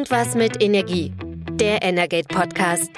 Irgendwas 0.00 0.34
mit 0.34 0.62
Energie. 0.62 1.12
Der 1.52 1.82
Energate 1.82 2.26
Podcast. 2.26 2.90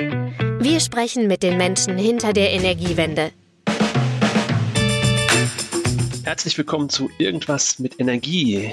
Wir 0.61 0.79
sprechen 0.79 1.27
mit 1.27 1.43
den 1.43 1.57
Menschen 1.57 1.99
hinter 1.99 2.33
der 2.33 2.53
Energiewende. 2.53 3.33
Herzlich 6.23 6.57
willkommen 6.57 6.89
zu 6.89 7.11
Irgendwas 7.19 7.81
mit 7.81 7.99
Energie, 7.99 8.71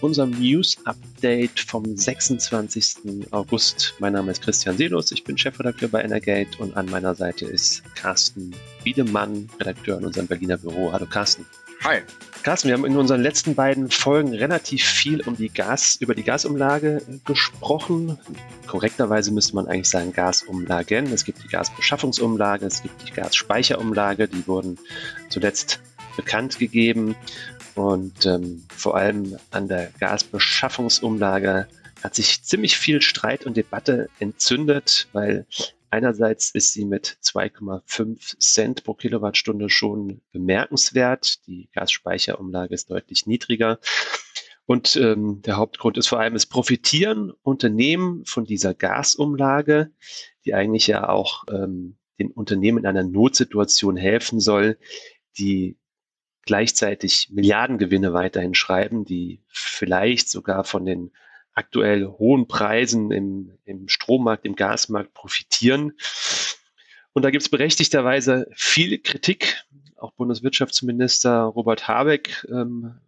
unserem 0.00 0.30
News-Update 0.30 1.60
vom 1.60 1.96
26. 1.96 3.28
August. 3.30 3.94
Mein 4.00 4.14
Name 4.14 4.32
ist 4.32 4.42
Christian 4.42 4.76
Seelos, 4.76 5.12
ich 5.12 5.22
bin 5.22 5.38
Chefredakteur 5.38 5.90
bei 5.90 6.02
Energate 6.02 6.58
und 6.58 6.76
an 6.76 6.86
meiner 6.86 7.14
Seite 7.14 7.46
ist 7.46 7.84
Carsten 7.94 8.52
Wiedemann, 8.82 9.48
Redakteur 9.60 9.98
in 9.98 10.06
unserem 10.06 10.26
Berliner 10.26 10.56
Büro. 10.56 10.90
Hallo 10.90 11.06
Carsten. 11.06 11.46
Hi. 11.82 12.02
Carsten, 12.42 12.68
wir 12.68 12.74
haben 12.74 12.84
in 12.84 12.96
unseren 12.96 13.22
letzten 13.22 13.54
beiden 13.54 13.90
Folgen 13.90 14.34
relativ 14.34 14.84
viel 14.84 15.22
um 15.22 15.36
die 15.36 15.48
Gas, 15.48 15.96
über 15.96 16.14
die 16.14 16.22
Gasumlage 16.22 17.02
gesprochen. 17.24 18.18
Korrekterweise 18.66 19.32
müsste 19.32 19.54
man 19.54 19.66
eigentlich 19.66 19.88
sagen 19.88 20.12
Gasumlagen. 20.12 21.10
Es 21.12 21.24
gibt 21.24 21.42
die 21.42 21.48
Gasbeschaffungsumlage, 21.48 22.66
es 22.66 22.82
gibt 22.82 23.08
die 23.08 23.12
Gasspeicherumlage, 23.12 24.28
die 24.28 24.46
wurden 24.46 24.78
zuletzt 25.30 25.80
bekannt 26.16 26.58
gegeben. 26.58 27.14
Und 27.74 28.26
ähm, 28.26 28.62
vor 28.74 28.96
allem 28.96 29.38
an 29.50 29.68
der 29.68 29.90
Gasbeschaffungsumlage 30.00 31.66
hat 32.02 32.14
sich 32.14 32.42
ziemlich 32.42 32.76
viel 32.76 33.00
Streit 33.00 33.46
und 33.46 33.56
Debatte 33.56 34.08
entzündet, 34.18 35.08
weil 35.12 35.46
Einerseits 35.90 36.50
ist 36.50 36.72
sie 36.72 36.84
mit 36.84 37.18
2,5 37.22 38.38
Cent 38.38 38.84
pro 38.84 38.94
Kilowattstunde 38.94 39.68
schon 39.68 40.20
bemerkenswert. 40.30 41.46
Die 41.46 41.68
Gasspeicherumlage 41.72 42.74
ist 42.74 42.90
deutlich 42.90 43.26
niedriger. 43.26 43.80
Und 44.66 44.94
ähm, 44.94 45.42
der 45.42 45.56
Hauptgrund 45.56 45.98
ist 45.98 46.06
vor 46.06 46.20
allem, 46.20 46.36
es 46.36 46.46
profitieren 46.46 47.32
Unternehmen 47.42 48.24
von 48.24 48.44
dieser 48.44 48.72
Gasumlage, 48.72 49.90
die 50.44 50.54
eigentlich 50.54 50.86
ja 50.86 51.08
auch 51.08 51.42
ähm, 51.50 51.96
den 52.20 52.30
Unternehmen 52.30 52.78
in 52.78 52.86
einer 52.86 53.02
Notsituation 53.02 53.96
helfen 53.96 54.38
soll, 54.38 54.78
die 55.38 55.76
gleichzeitig 56.42 57.30
Milliardengewinne 57.32 58.12
weiterhin 58.12 58.54
schreiben, 58.54 59.04
die 59.04 59.42
vielleicht 59.48 60.28
sogar 60.28 60.62
von 60.62 60.84
den 60.84 61.10
aktuell 61.54 62.06
hohen 62.06 62.48
Preisen 62.48 63.10
im, 63.10 63.58
im 63.64 63.88
Strommarkt, 63.88 64.44
im 64.44 64.56
Gasmarkt 64.56 65.14
profitieren. 65.14 65.92
Und 67.12 67.24
da 67.24 67.30
gibt 67.30 67.42
es 67.42 67.48
berechtigterweise 67.48 68.46
viel 68.54 68.98
Kritik. 68.98 69.64
Auch 69.96 70.12
Bundeswirtschaftsminister 70.12 71.42
Robert 71.42 71.88
Habeck 71.88 72.46
ähm, 72.50 73.00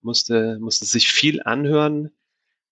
musste, 0.00 0.58
musste 0.58 0.84
sich 0.84 1.12
viel 1.12 1.42
anhören 1.42 2.10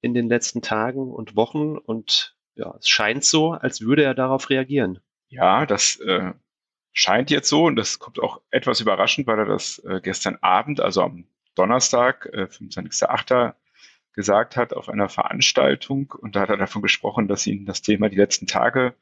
in 0.01 0.15
den 0.15 0.29
letzten 0.29 0.63
Tagen 0.63 1.13
und 1.13 1.37
Wochen. 1.37 1.77
Und 1.77 2.37
ja, 2.55 2.75
es 2.79 2.89
scheint 2.89 3.25
so, 3.25 3.53
als 3.53 3.83
würde 3.83 4.03
er 4.03 4.15
darauf 4.15 4.51
reagieren. 4.51 5.01
Ja, 5.29 5.67
das 5.67 5.97
äh, 6.01 6.33
scheint 6.93 7.31
jetzt 7.31 7.49
so 7.49 7.65
und 7.67 7.77
das 7.77 7.99
kommt 7.99 8.21
auch 8.21 8.41
etwas 8.51 8.81
überraschend, 8.81 9.27
weil 9.27 9.39
er 9.39 9.47
das 9.47 9.79
äh, 9.81 10.01
gestern 10.03 10.37
Abend, 10.41 10.81
also 10.81 11.03
am 11.03 11.27
Donnerstag, 11.55 12.27
äh, 12.33 12.45
25.08., 12.45 13.55
gesagt 14.13 14.57
hat 14.57 14.73
auf 14.73 14.89
einer 14.89 15.09
Veranstaltung. 15.09 16.13
Und 16.19 16.37
da 16.37 16.41
hat 16.41 16.51
er 16.51 16.57
davon 16.57 16.83
gesprochen, 16.83 17.29
dass 17.29 17.47
ihn 17.47 17.67
das 17.67 17.83
Thema 17.83 18.09
die 18.09 18.17
letzten 18.17 18.47
Tage 18.47 18.95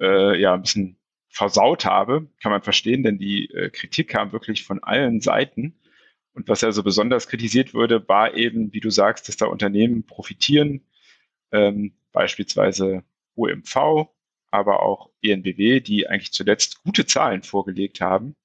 äh, 0.00 0.40
ja 0.40 0.54
ein 0.54 0.62
bisschen 0.62 0.98
versaut 1.28 1.84
habe. 1.84 2.28
Kann 2.42 2.52
man 2.52 2.62
verstehen, 2.62 3.02
denn 3.02 3.18
die 3.18 3.50
äh, 3.50 3.70
Kritik 3.70 4.08
kam 4.08 4.32
wirklich 4.32 4.64
von 4.64 4.82
allen 4.82 5.20
Seiten. 5.20 5.78
Und 6.32 6.48
was 6.48 6.62
er 6.62 6.72
so 6.72 6.82
besonders 6.82 7.28
kritisiert 7.28 7.74
wurde, 7.74 8.06
war 8.08 8.34
eben, 8.34 8.72
wie 8.72 8.80
du 8.80 8.90
sagst, 8.90 9.28
dass 9.28 9.36
da 9.36 9.46
Unternehmen 9.46 10.04
profitieren, 10.04 10.86
ähm, 11.52 11.94
beispielsweise 12.12 13.02
OMV, 13.34 14.08
aber 14.50 14.82
auch 14.82 15.10
ENBW, 15.22 15.80
die 15.80 16.08
eigentlich 16.08 16.32
zuletzt 16.32 16.82
gute 16.82 17.06
Zahlen 17.06 17.42
vorgelegt 17.42 18.00
haben. 18.00 18.36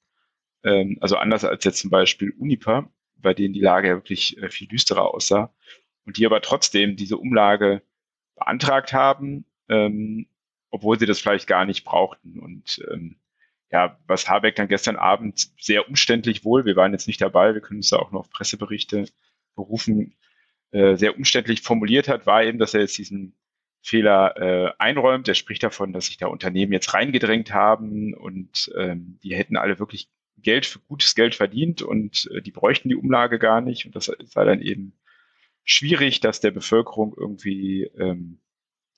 Ähm, 0.64 0.98
also 1.02 1.18
anders 1.18 1.46
als 1.46 1.64
jetzt 1.66 1.80
zum 1.80 1.90
Beispiel 1.90 2.34
Uniper, 2.38 2.92
bei 3.24 3.34
denen 3.34 3.54
die 3.54 3.62
Lage 3.62 3.88
ja 3.88 3.96
wirklich 3.96 4.38
äh, 4.38 4.50
viel 4.50 4.68
düsterer 4.68 5.12
aussah 5.14 5.52
und 6.06 6.18
die 6.18 6.26
aber 6.26 6.42
trotzdem 6.42 6.96
diese 6.96 7.18
Umlage 7.18 7.82
beantragt 8.36 8.94
haben, 8.94 9.46
ähm, 9.70 10.28
obwohl 10.70 11.00
sie 11.00 11.06
das 11.06 11.20
vielleicht 11.20 11.48
gar 11.48 11.66
nicht 11.66 11.84
brauchten. 11.84 12.40
Und 12.40 12.80
ähm, 12.92 13.18
ja, 13.72 13.98
was 14.06 14.30
Habeck 14.30 14.56
dann 14.56 14.68
gestern 14.68 14.98
Abend 14.98 15.50
sehr 15.60 15.88
umständlich 15.88 16.46
wohl, 16.46 16.66
wir 16.66 16.76
waren 16.76 16.92
jetzt 16.92 17.08
nicht 17.08 17.22
dabei, 17.22 17.56
wir 17.56 17.62
können 17.62 17.80
uns 17.80 17.90
da 17.90 17.98
auch 17.98 18.12
noch 18.12 18.22
auf 18.22 18.30
Presseberichte 18.30 19.06
berufen, 19.56 20.16
äh, 20.72 20.96
sehr 20.96 21.16
umständlich 21.16 21.62
formuliert 21.62 22.08
hat, 22.08 22.26
war 22.26 22.44
eben, 22.44 22.60
dass 22.60 22.74
er 22.74 22.82
jetzt 22.82 22.98
diesen 22.98 23.36
Fehler 23.82 24.38
äh, 24.38 24.74
einräumt. 24.80 25.28
Er 25.28 25.36
spricht 25.36 25.64
davon, 25.64 25.94
dass 25.94 26.08
sich 26.08 26.18
da 26.18 26.28
Unternehmen 26.28 26.72
jetzt 26.72 26.94
reingedrängt 26.94 27.54
haben 27.54 28.14
und 28.14 28.72
ähm, 28.78 29.20
die 29.24 29.36
hätten 29.36 29.58
alle 29.58 29.78
wirklich 29.78 30.10
Geld 30.38 30.66
für 30.66 30.80
gutes 30.80 31.16
Geld 31.16 31.36
verdient 31.36 31.82
und 31.82 32.30
äh, 32.34 32.42
die 32.42 32.52
bräuchten 32.52 32.90
die 32.90 32.96
Umlage 32.96 33.40
gar 33.40 33.62
nicht 33.62 33.86
und 33.86 33.96
das 33.96 34.06
sei 34.06 34.46
dann 34.46 34.62
eben 34.62 34.94
schwierig, 35.64 36.20
das 36.20 36.42
der 36.42 36.52
Bevölkerung 36.52 37.14
irgendwie 37.18 37.84
ähm, 37.98 38.40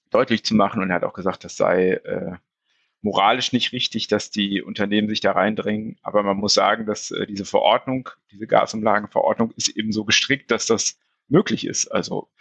deutlich 0.10 0.44
zu 0.44 0.56
machen 0.56 0.82
und 0.82 0.90
er 0.90 0.98
hat 0.98 1.04
auch 1.04 1.14
gesagt, 1.14 1.44
das 1.44 1.58
sei 1.58 1.94
äh, 1.94 2.38
moralisch 3.06 3.54
nicht 3.54 3.72
richtig, 3.72 4.08
dass 4.08 4.32
die 4.32 4.64
Unternehmen 4.64 5.08
sich 5.08 5.20
da 5.20 5.32
reindrängen. 5.34 5.98
Aber 6.02 6.24
man 6.24 6.38
muss 6.38 6.56
sagen, 6.56 6.88
dass 6.88 7.12
äh, 7.12 7.28
diese 7.28 7.46
Verordnung, 7.46 8.10
diese 8.32 8.48
Gasumlagenverordnung 8.48 9.52
ist 9.56 9.70
eben 9.70 9.92
so 9.92 10.06
gestrickt, 10.06 10.50
dass 10.50 10.66
das 10.66 10.98
möglich 11.28 11.68
ist. 11.68 11.88
Also 11.88 12.32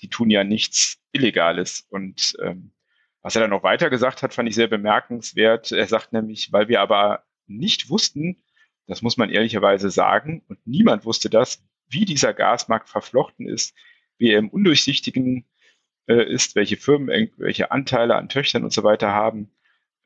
die 0.00 0.08
tun 0.08 0.30
ja 0.30 0.44
nichts 0.44 0.98
Illegales. 1.12 1.86
Und 1.90 2.36
ähm, 2.42 2.72
was 3.20 3.36
er 3.36 3.42
dann 3.42 3.50
noch 3.50 3.62
weiter 3.62 3.90
gesagt 3.90 4.22
hat, 4.22 4.32
fand 4.32 4.48
ich 4.48 4.54
sehr 4.54 4.68
bemerkenswert. 4.68 5.72
Er 5.72 5.86
sagt 5.86 6.14
nämlich, 6.14 6.52
weil 6.52 6.68
wir 6.68 6.80
aber 6.80 7.24
nicht 7.48 7.90
wussten, 7.90 8.42
das 8.86 9.02
muss 9.02 9.16
man 9.16 9.30
ehrlicherweise 9.30 9.90
sagen, 9.90 10.42
und 10.48 10.58
niemand 10.66 11.04
wusste 11.04 11.28
das, 11.30 11.62
wie 11.88 12.04
dieser 12.04 12.34
Gasmarkt 12.34 12.88
verflochten 12.88 13.46
ist, 13.46 13.74
wie 14.18 14.30
er 14.30 14.38
im 14.38 14.48
Undurchsichtigen 14.48 15.44
äh, 16.08 16.24
ist, 16.32 16.56
welche 16.56 16.76
Firmen 16.76 17.30
welche 17.36 17.70
Anteile 17.70 18.16
an 18.16 18.28
Töchtern 18.28 18.64
und 18.64 18.72
so 18.72 18.82
weiter 18.82 19.12
haben. 19.12 19.50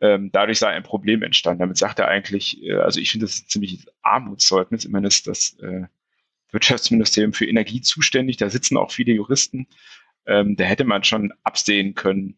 Ähm, 0.01 0.31
dadurch 0.33 0.59
sei 0.59 0.69
ein 0.69 0.83
Problem 0.83 1.23
entstanden. 1.23 1.61
Damit 1.61 1.79
sagt 1.79 2.01
er 2.01 2.09
eigentlich, 2.09 2.63
äh, 2.63 2.75
also 2.75 3.01
ich 3.01 3.11
finde 3.13 3.27
das 3.27 3.43
ein 3.43 3.49
ziemliches 3.49 3.87
Armutszeugnis. 4.03 4.85
Immerhin 4.85 5.07
ist 5.07 5.29
das 5.29 5.57
äh, 5.61 5.87
Wirtschaftsministerium 6.51 7.33
für 7.33 7.47
Energie 7.47 7.81
zuständig. 7.81 8.37
Da 8.37 8.51
sitzen 8.51 8.77
auch 8.77 8.91
viele 8.91 9.13
Juristen. 9.13 9.69
Ähm, 10.27 10.57
da 10.57 10.65
hätte 10.65 10.85
man 10.85 11.05
schon 11.05 11.33
absehen 11.45 11.95
können, 11.95 12.37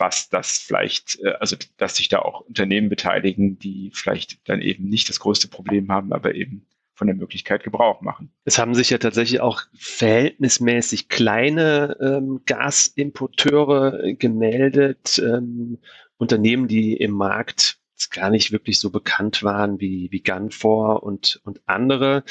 was 0.00 0.28
das 0.28 0.58
vielleicht, 0.58 1.20
äh, 1.20 1.34
also 1.38 1.56
dass 1.76 1.96
sich 1.96 2.08
da 2.08 2.20
auch 2.20 2.40
Unternehmen 2.40 2.88
beteiligen, 2.88 3.58
die 3.58 3.90
vielleicht 3.94 4.48
dann 4.48 4.60
eben 4.60 4.88
nicht 4.88 5.08
das 5.08 5.20
größte 5.20 5.48
Problem 5.48 5.90
haben, 5.90 6.12
aber 6.12 6.34
eben 6.34 6.66
von 6.94 7.06
der 7.06 7.16
Möglichkeit 7.16 7.64
Gebrauch 7.64 8.02
machen. 8.02 8.30
Es 8.44 8.58
haben 8.58 8.74
sich 8.74 8.90
ja 8.90 8.98
tatsächlich 8.98 9.40
auch 9.40 9.62
verhältnismäßig 9.74 11.08
kleine 11.08 11.96
ähm, 12.00 12.42
Gasimporteure 12.44 14.14
gemeldet, 14.14 15.18
ähm, 15.18 15.78
Unternehmen, 16.18 16.68
die 16.68 16.94
im 16.94 17.12
Markt 17.12 17.78
gar 18.10 18.28
nicht 18.30 18.52
wirklich 18.52 18.80
so 18.80 18.90
bekannt 18.90 19.42
waren 19.42 19.80
wie, 19.80 20.08
wie 20.10 20.22
Gunfor 20.22 21.02
und, 21.02 21.40
und 21.44 21.60
andere. 21.66 22.24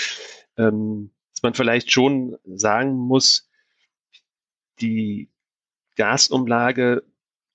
Ähm, 0.57 1.11
dass 1.33 1.43
man 1.43 1.53
vielleicht 1.53 1.91
schon 1.91 2.37
sagen 2.45 2.93
muss, 2.93 3.49
die 4.81 5.29
Gasumlage 5.95 7.03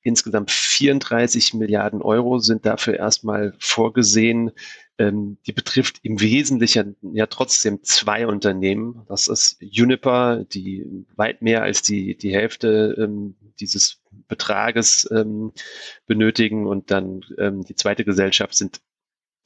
insgesamt 0.04 0.50
34 0.50 1.54
Milliarden 1.54 2.02
Euro 2.02 2.38
sind 2.38 2.64
dafür 2.64 2.94
erstmal 2.94 3.54
vorgesehen. 3.58 4.52
Ähm, 4.98 5.38
die 5.46 5.52
betrifft 5.52 5.98
im 6.02 6.20
Wesentlichen 6.20 6.94
ja 7.14 7.26
trotzdem 7.26 7.82
zwei 7.82 8.26
Unternehmen. 8.28 9.04
Das 9.08 9.26
ist 9.26 9.60
Uniper, 9.60 10.44
die 10.44 10.86
weit 11.16 11.42
mehr 11.42 11.62
als 11.62 11.82
die, 11.82 12.16
die 12.16 12.32
Hälfte 12.32 12.94
ähm, 12.98 13.34
dieses 13.58 14.02
Betrages 14.28 15.08
ähm, 15.10 15.52
benötigen. 16.06 16.66
Und 16.66 16.90
dann 16.92 17.22
ähm, 17.38 17.64
die 17.64 17.74
zweite 17.74 18.04
Gesellschaft 18.04 18.54
sind 18.54 18.80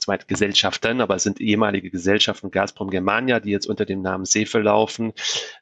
zweite 0.01 0.27
Gesellschaften, 0.27 1.01
aber 1.01 1.17
es 1.17 1.23
sind 1.23 1.41
ehemalige 1.41 1.91
Gesellschaften 1.91 2.51
Gazprom 2.51 2.91
Germania, 2.91 3.41
die 3.41 3.51
jetzt 3.51 3.67
unter 3.67 3.85
dem 3.85 4.01
Namen 4.01 4.27
Sefe 4.27 4.59
laufen. 4.61 5.13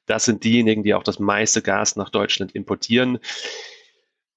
Das 0.06 0.24
sind 0.24 0.44
diejenigen, 0.44 0.82
die 0.82 0.94
auch 0.94 1.02
das 1.02 1.18
meiste 1.18 1.62
Gas 1.62 1.96
nach 1.96 2.10
Deutschland 2.10 2.52
importieren 2.52 3.18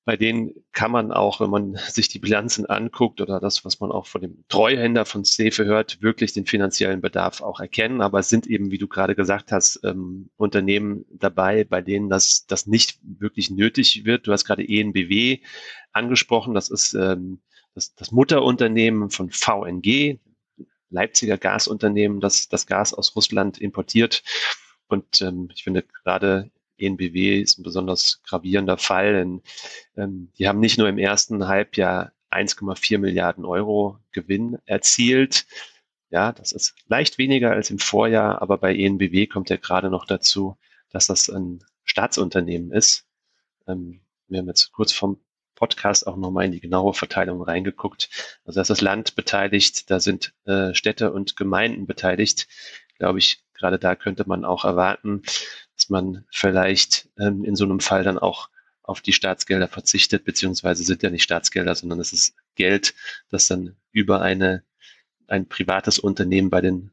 bei 0.09 0.17
denen 0.17 0.55
kann 0.71 0.89
man 0.89 1.11
auch, 1.11 1.39
wenn 1.39 1.51
man 1.51 1.75
sich 1.87 2.07
die 2.07 2.17
Bilanzen 2.17 2.65
anguckt 2.65 3.21
oder 3.21 3.39
das, 3.39 3.63
was 3.63 3.79
man 3.79 3.91
auch 3.91 4.07
von 4.07 4.21
dem 4.21 4.43
Treuhänder 4.49 5.05
von 5.05 5.23
Sefe 5.23 5.65
hört, 5.65 6.01
wirklich 6.01 6.33
den 6.33 6.47
finanziellen 6.47 6.99
Bedarf 6.99 7.43
auch 7.43 7.59
erkennen. 7.59 8.01
Aber 8.01 8.17
es 8.17 8.27
sind 8.27 8.47
eben, 8.47 8.71
wie 8.71 8.79
du 8.79 8.87
gerade 8.87 9.13
gesagt 9.13 9.51
hast, 9.51 9.81
ähm, 9.83 10.31
Unternehmen 10.35 11.05
dabei, 11.11 11.63
bei 11.63 11.83
denen 11.83 12.09
das, 12.09 12.47
das 12.47 12.65
nicht 12.65 12.97
wirklich 13.03 13.51
nötig 13.51 14.03
wird. 14.03 14.25
Du 14.25 14.31
hast 14.31 14.45
gerade 14.45 14.67
ENBW 14.67 15.41
angesprochen. 15.91 16.55
Das 16.55 16.71
ist 16.71 16.95
ähm, 16.95 17.41
das, 17.75 17.93
das 17.93 18.11
Mutterunternehmen 18.11 19.11
von 19.11 19.29
VNG, 19.29 20.17
Leipziger 20.89 21.37
Gasunternehmen, 21.37 22.19
das 22.19 22.49
das 22.49 22.65
Gas 22.65 22.95
aus 22.95 23.15
Russland 23.15 23.59
importiert. 23.59 24.23
Und 24.87 25.21
ähm, 25.21 25.49
ich 25.53 25.63
finde 25.63 25.83
gerade 26.03 26.49
ENBW 26.79 27.41
ist 27.41 27.59
ein 27.59 27.63
besonders 27.63 28.21
gravierender 28.23 28.77
Fall. 28.77 29.13
Denn, 29.13 29.41
ähm, 29.97 30.31
die 30.37 30.47
haben 30.47 30.59
nicht 30.59 30.77
nur 30.77 30.89
im 30.89 30.97
ersten 30.97 31.47
Halbjahr 31.47 32.11
1,4 32.31 32.97
Milliarden 32.99 33.45
Euro 33.45 33.97
Gewinn 34.11 34.57
erzielt. 34.65 35.45
Ja, 36.09 36.31
das 36.31 36.51
ist 36.51 36.75
leicht 36.87 37.17
weniger 37.17 37.51
als 37.51 37.69
im 37.69 37.79
Vorjahr, 37.79 38.41
aber 38.41 38.57
bei 38.57 38.75
ENBW 38.75 39.27
kommt 39.27 39.49
ja 39.49 39.57
gerade 39.57 39.89
noch 39.89 40.05
dazu, 40.05 40.57
dass 40.89 41.07
das 41.07 41.29
ein 41.29 41.63
Staatsunternehmen 41.83 42.71
ist. 42.71 43.05
Ähm, 43.67 44.01
wir 44.27 44.39
haben 44.39 44.47
jetzt 44.47 44.71
kurz 44.71 44.91
vom 44.91 45.19
Podcast 45.55 46.07
auch 46.07 46.15
nochmal 46.15 46.45
in 46.45 46.51
die 46.51 46.61
genaue 46.61 46.93
Verteilung 46.93 47.41
reingeguckt. 47.41 48.09
Also 48.45 48.57
da 48.57 48.61
ist 48.61 48.69
das 48.69 48.81
Land 48.81 49.15
beteiligt, 49.15 49.91
da 49.91 49.99
sind 49.99 50.33
äh, 50.45 50.73
Städte 50.73 51.11
und 51.11 51.35
Gemeinden 51.35 51.85
beteiligt. 51.85 52.47
Glaube 52.97 53.19
ich, 53.19 53.43
gerade 53.59 53.77
da 53.77 53.95
könnte 53.95 54.23
man 54.27 54.45
auch 54.45 54.65
erwarten, 54.65 55.21
dass 55.75 55.89
man 55.89 56.25
vielleicht 56.31 57.09
ähm, 57.19 57.43
in 57.43 57.55
so 57.55 57.65
einem 57.65 57.79
Fall 57.79 58.03
dann 58.03 58.17
auch 58.17 58.49
auf 58.83 59.01
die 59.01 59.13
Staatsgelder 59.13 59.67
verzichtet, 59.67 60.25
beziehungsweise 60.25 60.83
sind 60.83 61.03
ja 61.03 61.11
nicht 61.11 61.23
Staatsgelder, 61.23 61.75
sondern 61.75 61.99
es 61.99 62.11
ist 62.11 62.35
Geld, 62.55 62.95
das 63.29 63.47
dann 63.47 63.75
über 63.91 64.21
eine, 64.21 64.63
ein 65.27 65.47
privates 65.47 65.99
Unternehmen 65.99 66.49
bei 66.49 66.61
den, 66.61 66.91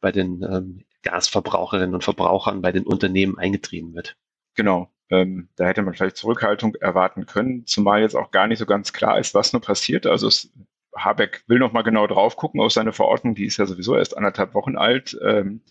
bei 0.00 0.12
den 0.12 0.42
ähm, 0.42 0.84
Gasverbraucherinnen 1.02 1.94
und 1.94 2.04
Verbrauchern, 2.04 2.60
bei 2.60 2.70
den 2.70 2.84
Unternehmen 2.84 3.38
eingetrieben 3.38 3.94
wird. 3.94 4.16
Genau. 4.54 4.92
Ähm, 5.08 5.48
da 5.56 5.66
hätte 5.66 5.82
man 5.82 5.94
vielleicht 5.94 6.16
Zurückhaltung 6.16 6.74
erwarten 6.76 7.26
können, 7.26 7.66
zumal 7.66 8.02
jetzt 8.02 8.14
auch 8.14 8.30
gar 8.30 8.46
nicht 8.46 8.58
so 8.58 8.66
ganz 8.66 8.92
klar 8.92 9.18
ist, 9.18 9.34
was 9.34 9.52
nur 9.52 9.62
passiert. 9.62 10.06
Also 10.06 10.28
es, 10.28 10.50
Habeck 10.96 11.44
will 11.46 11.58
noch 11.58 11.72
mal 11.72 11.82
genau 11.82 12.06
drauf 12.06 12.36
gucken 12.36 12.60
auf 12.60 12.72
seine 12.72 12.92
Verordnung, 12.92 13.34
die 13.34 13.46
ist 13.46 13.56
ja 13.56 13.66
sowieso 13.66 13.96
erst 13.96 14.16
anderthalb 14.16 14.54
Wochen 14.54 14.76
alt. 14.76 15.18
Ähm, 15.22 15.62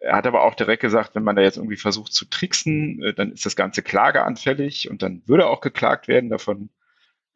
er 0.00 0.16
hat 0.16 0.26
aber 0.26 0.42
auch 0.42 0.54
direkt 0.54 0.82
gesagt, 0.82 1.14
wenn 1.14 1.22
man 1.22 1.36
da 1.36 1.42
jetzt 1.42 1.56
irgendwie 1.56 1.76
versucht 1.76 2.12
zu 2.12 2.24
tricksen, 2.24 3.02
äh, 3.02 3.14
dann 3.14 3.32
ist 3.32 3.46
das 3.46 3.56
Ganze 3.56 3.82
klageanfällig 3.82 4.90
und 4.90 5.02
dann 5.02 5.22
würde 5.26 5.46
auch 5.46 5.60
geklagt 5.60 6.08
werden. 6.08 6.30
Davon 6.30 6.70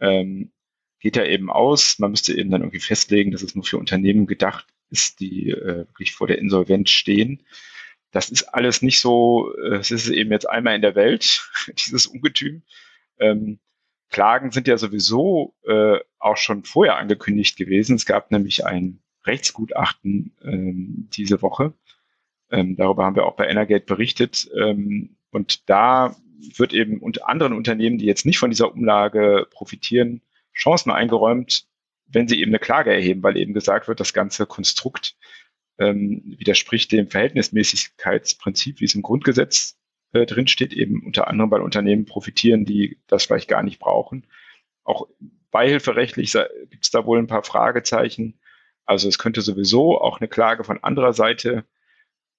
ähm, 0.00 0.52
geht 1.00 1.16
er 1.16 1.28
eben 1.28 1.50
aus. 1.50 1.98
Man 1.98 2.10
müsste 2.10 2.34
eben 2.36 2.50
dann 2.50 2.62
irgendwie 2.62 2.80
festlegen, 2.80 3.30
dass 3.30 3.42
es 3.42 3.54
nur 3.54 3.64
für 3.64 3.78
Unternehmen 3.78 4.26
gedacht 4.26 4.66
ist, 4.90 5.20
die 5.20 5.50
äh, 5.50 5.86
wirklich 5.86 6.12
vor 6.12 6.26
der 6.26 6.38
Insolvenz 6.38 6.90
stehen 6.90 7.42
das 8.14 8.30
ist 8.30 8.44
alles 8.54 8.80
nicht 8.80 9.00
so, 9.00 9.52
äh, 9.56 9.76
es 9.76 9.90
ist 9.90 10.08
eben 10.08 10.30
jetzt 10.30 10.48
einmal 10.48 10.76
in 10.76 10.82
der 10.82 10.94
Welt, 10.94 11.50
dieses 11.86 12.06
Ungetüm. 12.06 12.62
Ähm, 13.18 13.58
Klagen 14.08 14.52
sind 14.52 14.68
ja 14.68 14.78
sowieso 14.78 15.54
äh, 15.64 15.98
auch 16.20 16.36
schon 16.36 16.62
vorher 16.62 16.96
angekündigt 16.96 17.56
gewesen. 17.56 17.96
Es 17.96 18.06
gab 18.06 18.30
nämlich 18.30 18.64
ein 18.64 19.00
Rechtsgutachten 19.26 20.36
ähm, 20.44 21.08
diese 21.12 21.42
Woche. 21.42 21.74
Ähm, 22.50 22.76
darüber 22.76 23.04
haben 23.04 23.16
wir 23.16 23.26
auch 23.26 23.36
bei 23.36 23.48
Energate 23.48 23.86
berichtet. 23.86 24.48
Ähm, 24.56 25.16
und 25.30 25.68
da 25.68 26.16
wird 26.56 26.72
eben 26.72 27.00
unter 27.00 27.28
anderen 27.28 27.52
Unternehmen, 27.52 27.98
die 27.98 28.06
jetzt 28.06 28.26
nicht 28.26 28.38
von 28.38 28.50
dieser 28.50 28.72
Umlage 28.72 29.46
profitieren, 29.50 30.20
Chancen 30.54 30.90
eingeräumt, 30.90 31.66
wenn 32.06 32.28
sie 32.28 32.40
eben 32.40 32.50
eine 32.50 32.58
Klage 32.58 32.92
erheben, 32.92 33.22
weil 33.22 33.36
eben 33.36 33.54
gesagt 33.54 33.88
wird, 33.88 34.00
das 34.00 34.12
ganze 34.12 34.46
Konstrukt 34.46 35.16
ähm, 35.78 36.22
widerspricht 36.38 36.92
dem 36.92 37.08
Verhältnismäßigkeitsprinzip, 37.08 38.80
wie 38.80 38.84
es 38.84 38.94
im 38.94 39.02
Grundgesetz 39.02 39.76
äh, 40.12 40.26
drin 40.26 40.46
steht, 40.46 40.72
eben 40.72 41.02
unter 41.04 41.28
anderem, 41.28 41.50
weil 41.50 41.60
Unternehmen 41.60 42.04
profitieren, 42.04 42.64
die 42.64 43.00
das 43.08 43.24
vielleicht 43.24 43.48
gar 43.48 43.62
nicht 43.62 43.80
brauchen. 43.80 44.26
Auch 44.84 45.08
beihilferechtlich 45.50 46.32
gibt 46.70 46.84
es 46.84 46.90
da 46.90 47.06
wohl 47.06 47.18
ein 47.18 47.26
paar 47.26 47.42
Fragezeichen. 47.42 48.38
Also 48.84 49.08
es 49.08 49.18
könnte 49.18 49.40
sowieso 49.40 50.00
auch 50.00 50.20
eine 50.20 50.28
Klage 50.28 50.62
von 50.62 50.82
anderer 50.82 51.12
Seite 51.12 51.64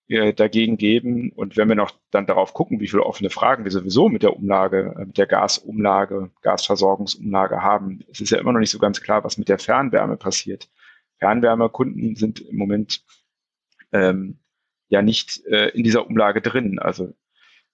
äh, 0.08 0.34
dagegen 0.34 0.78
geben. 0.78 1.32
Und 1.32 1.58
wenn 1.58 1.68
wir 1.68 1.76
noch 1.76 1.92
dann 2.12 2.28
darauf 2.28 2.54
gucken, 2.54 2.80
wie 2.80 2.88
viele 2.88 3.04
offene 3.04 3.30
Fragen 3.30 3.64
wir 3.64 3.72
sowieso 3.72 4.10
mit 4.10 4.24
der 4.24 4.36
Umlage, 4.36 4.96
äh, 4.98 5.06
mit 5.06 5.18
der 5.18 5.28
Gasumlage, 5.28 6.32
Gasversorgungsumlage 6.42 7.62
haben, 7.62 8.04
es 8.12 8.22
ist 8.22 8.30
ja 8.30 8.38
immer 8.38 8.54
noch 8.54 8.60
nicht 8.60 8.72
so 8.72 8.80
ganz 8.80 9.02
klar, 9.02 9.24
was 9.24 9.38
mit 9.38 9.50
der 9.50 9.60
Fernwärme 9.60 10.18
passiert. 10.18 10.70
Fernwärmekunden 11.18 12.16
sind 12.16 12.40
im 12.42 12.58
Moment 12.58 13.04
ähm, 13.92 14.40
ja 14.90 15.02
nicht 15.02 15.44
äh, 15.48 15.70
in 15.70 15.84
dieser 15.84 16.06
Umlage 16.08 16.42
drin. 16.42 16.80
Also 16.80 17.14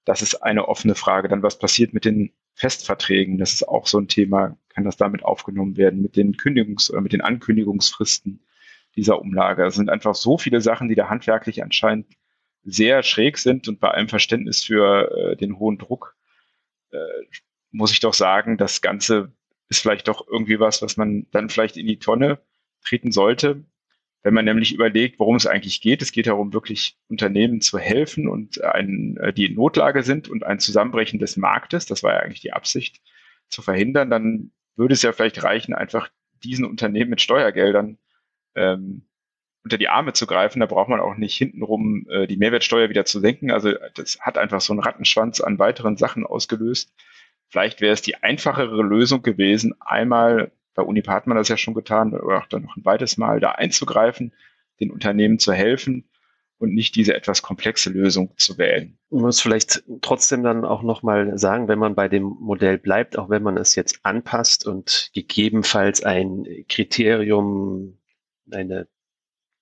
das 0.06 0.22
ist 0.22 0.36
eine 0.36 0.68
offene 0.68 0.96
Frage. 0.96 1.28
Dann 1.28 1.44
was 1.44 1.60
passiert 1.60 1.94
mit 1.94 2.06
den 2.06 2.32
Festverträgen? 2.54 3.38
Das 3.38 3.54
ist 3.54 3.68
auch 3.68 3.88
so 3.88 4.00
ein 4.00 4.08
Thema. 4.08 4.58
Kann 4.70 4.86
das 4.86 4.98
damit 4.98 5.24
aufgenommen 5.24 5.78
werden 5.78 6.02
mit 6.02 6.16
den 6.16 6.36
Kündigungs- 6.36 6.90
oder 6.90 7.02
mit 7.02 7.14
den 7.14 7.22
Ankündigungsfristen 7.22 8.46
dieser 8.96 9.20
Umlage? 9.20 9.66
Es 9.66 9.76
sind 9.76 9.90
einfach 9.90 10.16
so 10.16 10.38
viele 10.38 10.62
Sachen, 10.62 10.88
die 10.88 10.96
da 10.96 11.10
handwerklich 11.10 11.62
anscheinend 11.64 12.08
sehr 12.64 13.04
schräg 13.04 13.38
sind 13.38 13.68
und 13.68 13.80
bei 13.80 13.90
allem 13.90 14.10
Verständnis 14.10 14.64
für 14.64 15.12
äh, 15.12 15.36
den 15.36 15.58
hohen 15.58 15.78
Druck 15.78 16.16
äh, 16.92 16.98
muss 17.72 17.92
ich 17.92 18.00
doch 18.00 18.14
sagen, 18.14 18.58
das 18.58 18.82
Ganze 18.82 19.32
ist 19.70 19.82
vielleicht 19.82 20.08
doch 20.08 20.28
irgendwie 20.28 20.60
was, 20.60 20.82
was 20.82 20.98
man 20.98 21.28
dann 21.32 21.50
vielleicht 21.50 21.78
in 21.78 21.88
die 21.88 22.00
Tonne 22.00 22.40
treten 22.86 23.12
sollte. 23.12 23.64
Wenn 24.24 24.34
man 24.34 24.46
nämlich 24.46 24.74
überlegt, 24.74 25.18
worum 25.18 25.36
es 25.36 25.48
eigentlich 25.48 25.82
geht, 25.82 26.02
es 26.02 26.12
geht 26.12 26.28
darum, 26.28 26.54
wirklich 26.54 26.98
Unternehmen 27.08 27.62
zu 27.62 27.80
helfen 27.80 28.28
und 28.28 28.62
ein, 28.64 29.18
äh, 29.18 29.34
die 29.34 29.46
in 29.46 29.56
Notlage 29.56 30.04
sind 30.04 30.30
und 30.30 30.44
ein 30.44 30.60
Zusammenbrechen 30.60 31.20
des 31.20 31.38
Marktes, 31.38 31.86
das 31.86 32.04
war 32.04 32.14
ja 32.14 32.20
eigentlich 32.20 32.42
die 32.42 32.54
Absicht, 32.54 33.02
zu 33.52 33.62
verhindern, 33.62 34.10
dann 34.10 34.52
würde 34.76 34.94
es 34.94 35.02
ja 35.02 35.12
vielleicht 35.12 35.44
reichen, 35.44 35.74
einfach 35.74 36.10
diesen 36.44 36.66
Unternehmen 36.66 37.10
mit 37.10 37.22
Steuergeldern 37.22 37.98
ähm, 38.56 39.08
unter 39.64 39.78
die 39.78 39.90
Arme 39.90 40.14
zu 40.14 40.28
greifen. 40.28 40.60
Da 40.60 40.66
braucht 40.66 40.90
man 40.90 41.00
auch 41.00 41.16
nicht 41.16 41.36
hintenrum 41.36 42.08
äh, 42.10 42.28
die 42.28 42.38
Mehrwertsteuer 42.38 42.90
wieder 42.90 43.06
zu 43.06 43.20
senken. 43.20 43.52
Also 43.52 43.74
das 43.96 44.20
hat 44.20 44.38
einfach 44.38 44.62
so 44.62 44.74
einen 44.74 44.82
Rattenschwanz 44.82 45.42
an 45.42 45.60
weiteren 45.60 45.98
Sachen 45.98 46.26
ausgelöst. 46.26 46.94
Vielleicht 47.48 47.82
wäre 47.82 47.94
es 47.94 48.02
die 48.02 48.16
einfachere 48.16 48.82
Lösung 48.82 49.24
gewesen, 49.24 49.76
einmal 49.82 50.52
bei 50.74 50.84
Unip 50.84 51.08
hat 51.08 51.28
man 51.28 51.38
das 51.38 51.50
ja 51.50 51.58
schon 51.58 51.74
getan, 51.74 52.14
oder 52.14 52.38
auch 52.38 52.46
dann 52.46 52.64
noch 52.64 52.78
ein 52.78 52.84
zweites 52.84 53.18
Mal 53.18 53.40
da 53.40 53.52
einzugreifen, 53.52 54.34
den 54.80 54.92
Unternehmen 54.92 55.38
zu 55.38 55.52
helfen 55.52 56.10
und 56.58 56.74
nicht 56.74 56.96
diese 56.96 57.14
etwas 57.14 57.42
komplexe 57.42 57.90
Lösung 57.90 58.34
zu 58.38 58.58
wählen. 58.58 58.98
Man 59.10 59.24
muss 59.24 59.42
vielleicht 59.42 59.84
trotzdem 60.02 60.44
dann 60.44 60.64
auch 60.64 60.84
nochmal 60.84 61.38
sagen, 61.38 61.68
wenn 61.68 61.80
man 61.80 61.96
bei 61.96 62.08
dem 62.08 62.24
Modell 62.24 62.78
bleibt, 62.78 63.18
auch 63.18 63.30
wenn 63.30 63.44
man 63.44 63.58
es 63.58 63.76
jetzt 63.76 64.00
anpasst 64.04 64.66
und 64.66 65.10
gegebenenfalls 65.14 66.04
ein 66.04 66.46
Kriterium, 66.70 67.98
eine 68.52 68.88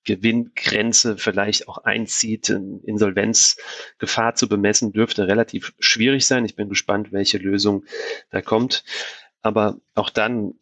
Gewinngrenze 0.09 1.17
vielleicht 1.17 1.67
auch 1.67 1.77
einzieht, 1.79 2.49
Insolvenzgefahr 2.49 4.33
zu 4.33 4.49
bemessen, 4.49 4.91
dürfte 4.91 5.27
relativ 5.27 5.73
schwierig 5.77 6.25
sein. 6.25 6.45
Ich 6.45 6.55
bin 6.55 6.67
gespannt, 6.67 7.11
welche 7.11 7.37
Lösung 7.37 7.85
da 8.31 8.41
kommt. 8.41 8.83
Aber 9.43 9.79
auch 9.93 10.09
dann 10.09 10.55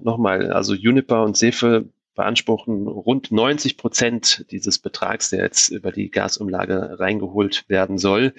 nochmal, 0.00 0.52
also 0.52 0.74
Juniper 0.74 1.24
und 1.24 1.36
Sefe 1.36 1.88
beanspruchen 2.14 2.86
rund 2.86 3.32
90 3.32 3.76
Prozent 3.78 4.44
dieses 4.50 4.78
Betrags, 4.78 5.30
der 5.30 5.42
jetzt 5.42 5.70
über 5.70 5.90
die 5.90 6.10
Gasumlage 6.10 7.00
reingeholt 7.00 7.64
werden 7.68 7.98
soll. 7.98 8.34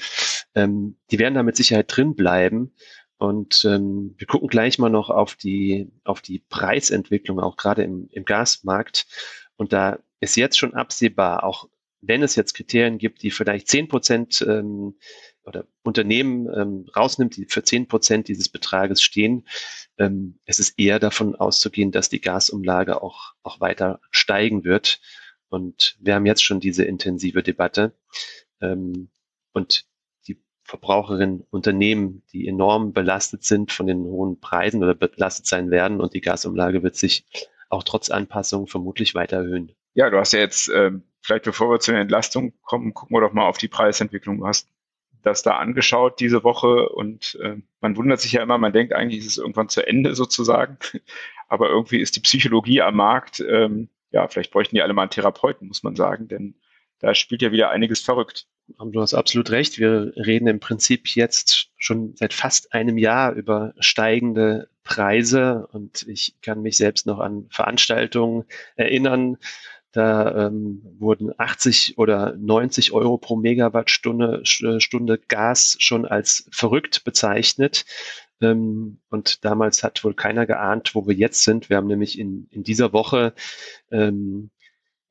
Ähm, 0.56 0.96
die 1.12 1.20
werden 1.20 1.34
da 1.34 1.44
mit 1.44 1.58
Sicherheit 1.58 1.88
drin 1.89 2.15
bleiben. 2.15 2.72
Und 3.18 3.65
ähm, 3.65 4.15
wir 4.18 4.27
gucken 4.27 4.48
gleich 4.48 4.80
mal 4.80 4.89
noch 4.89 5.10
auf 5.10 5.36
die, 5.36 5.92
auf 6.03 6.22
die 6.22 6.39
Preisentwicklung, 6.50 7.39
auch 7.39 7.58
gerade 7.58 7.84
im, 7.84 8.08
im 8.12 8.25
Gasmarkt. 8.25 9.08
Und 9.56 9.74
da 9.74 10.00
ist 10.24 10.36
jetzt 10.36 10.58
schon 10.58 10.74
absehbar, 10.74 11.44
auch 11.44 11.70
wenn 12.01 12.22
es 12.22 12.36
jetzt 12.36 12.53
Kriterien 12.53 12.98
gibt, 12.98 13.24
die 13.24 13.32
vielleicht 13.32 13.68
10 13.68 13.88
Prozent 13.88 14.46
ähm, 14.48 14.96
oder 15.46 15.65
Unternehmen 15.84 16.48
ähm, 16.53 16.86
rausnimmt, 16.96 17.36
die 17.38 17.46
für 17.46 17.63
zehn 17.63 17.88
Prozent 17.88 18.27
dieses 18.27 18.50
Betrages 18.50 19.01
stehen, 19.01 19.46
ähm, 19.98 20.39
es 20.46 20.60
ist 20.60 20.80
eher 20.80 21.00
davon 21.00 21.36
auszugehen, 21.36 21.92
dass 21.92 22.10
die 22.10 22.22
Gasumlage 22.22 23.01
auch, 23.01 23.34
auch 23.44 23.60
weiter 23.60 24.00
steigen 24.10 24.63
wird. 24.63 25.01
Und 25.50 25.98
wir 26.00 26.15
haben 26.15 26.25
jetzt 26.25 26.44
schon 26.44 26.60
diese 26.60 26.84
intensive 26.86 27.44
Debatte. 27.44 27.94
Ähm, 28.62 29.10
und 29.53 29.86
die 30.27 30.42
Verbraucherinnen, 30.63 31.46
Unternehmen, 31.51 32.24
die 32.32 32.48
enorm 32.48 32.94
belastet 32.94 33.44
sind 33.44 33.72
von 33.72 33.86
den 33.88 34.00
hohen 34.00 34.39
Preisen 34.39 34.82
oder 34.84 34.96
belastet 34.96 35.46
sein 35.46 35.70
werden 35.70 36.01
und 36.01 36.13
die 36.13 36.22
Gasumlage 36.22 36.84
wird 36.84 36.96
sich 36.96 37.25
auch 37.70 37.84
trotz 37.84 38.10
Anpassung 38.10 38.68
vermutlich 38.68 39.13
weiter 39.15 39.38
erhöhen. 39.38 39.74
Ja, 39.94 40.10
du 40.10 40.18
hast 40.18 40.34
ja 40.34 40.40
jetzt, 40.40 40.70
ähm, 40.70 41.04
vielleicht 41.22 41.46
bevor 41.46 41.70
wir 41.70 41.80
zu 41.80 41.92
den 41.92 42.02
Entlastungen 42.02 42.54
kommen, 42.64 42.94
gucken 42.94 43.16
wir 43.16 43.22
doch 43.22 43.34
mal 43.34 43.48
auf 43.48 43.58
die 43.58 43.68
Preisentwicklung. 43.68 44.40
Du 44.40 44.48
hast 44.48 44.70
das 45.22 45.42
da 45.42 45.58
angeschaut 45.58 46.20
diese 46.20 46.44
Woche 46.44 46.90
und 46.90 47.38
äh, 47.42 47.56
man 47.80 47.96
wundert 47.96 48.20
sich 48.20 48.34
ja 48.34 48.44
immer, 48.44 48.58
man 48.58 48.74
denkt 48.74 48.94
eigentlich 48.94 49.20
ist 49.22 49.28
es 49.28 49.38
irgendwann 49.38 49.70
zu 49.70 49.86
Ende 49.86 50.16
sozusagen, 50.16 50.78
aber 51.48 51.70
irgendwie 51.70 52.00
ist 52.00 52.16
die 52.16 52.22
Psychologie 52.22 52.82
am 52.82 52.96
Markt, 52.96 53.40
ähm, 53.40 53.90
ja, 54.12 54.28
vielleicht 54.28 54.52
bräuchten 54.52 54.76
die 54.76 54.82
alle 54.82 54.94
mal 54.94 55.04
einen 55.04 55.12
Therapeuten, 55.12 55.68
muss 55.68 55.84
man 55.84 55.96
sagen, 55.96 56.28
denn 56.28 56.56
da 57.00 57.14
spielt 57.16 57.42
ja 57.42 57.52
wieder 57.52 57.70
einiges 57.70 58.00
verrückt. 58.00 58.48
Du 58.80 59.02
hast 59.02 59.14
absolut 59.14 59.50
recht. 59.50 59.78
Wir 59.78 60.14
reden 60.16 60.48
im 60.48 60.62
Prinzip 60.62 61.10
jetzt 61.10 61.70
schon 61.78 62.16
seit 62.16 62.34
fast 62.34 62.74
einem 62.74 62.98
Jahr 62.98 63.34
über 63.34 63.74
steigende 63.80 64.70
Preise 64.86 65.68
und 65.74 66.08
ich 66.08 66.36
kann 66.42 66.62
mich 66.62 66.78
selbst 66.78 67.06
noch 67.06 67.20
an 67.20 67.48
Veranstaltungen 67.50 68.46
erinnern, 68.76 69.38
Da 69.94 70.48
ähm, 70.48 70.82
wurden 70.98 71.32
80 71.38 72.00
oder 72.00 72.36
90 72.36 72.94
Euro 72.94 73.20
pro 73.20 73.36
Megawattstunde 73.36 74.42
äh, 74.42 74.80
Stunde 74.80 75.20
Gas 75.28 75.76
schon 75.80 76.06
als 76.06 76.50
verrückt 76.52 77.04
bezeichnet. 77.04 77.86
Ähm, 78.42 79.00
und 79.10 79.46
damals 79.46 79.84
hat 79.84 80.04
wohl 80.04 80.16
keiner 80.16 80.48
geahnt, 80.48 80.96
wo 80.96 81.08
wir 81.08 81.14
jetzt 81.14 81.44
sind. 81.44 81.70
Wir 81.70 81.78
haben 81.78 81.88
nämlich 81.88 82.18
in, 82.18 82.48
in 82.50 82.64
dieser 82.64 82.92
Woche 82.92 83.34
ähm, 83.92 84.50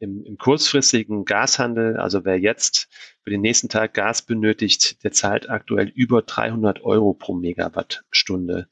im, 0.01 0.25
im 0.25 0.37
kurzfristigen 0.37 1.25
Gashandel, 1.25 1.97
also 1.97 2.25
wer 2.25 2.41
jetzt 2.41 2.89
für 3.23 3.31
den 3.31 3.41
nächsten 3.41 3.69
Tag 3.69 3.95
Gas 3.95 4.23
benötigt, 4.23 5.05
der 5.05 5.13
zahlt 5.13 5.49
aktuell 5.49 5.93
über 5.95 6.23
300 6.23 6.83
Euro 6.83 7.15
pro 7.15 7.35
Megawattstunde. 7.35 8.69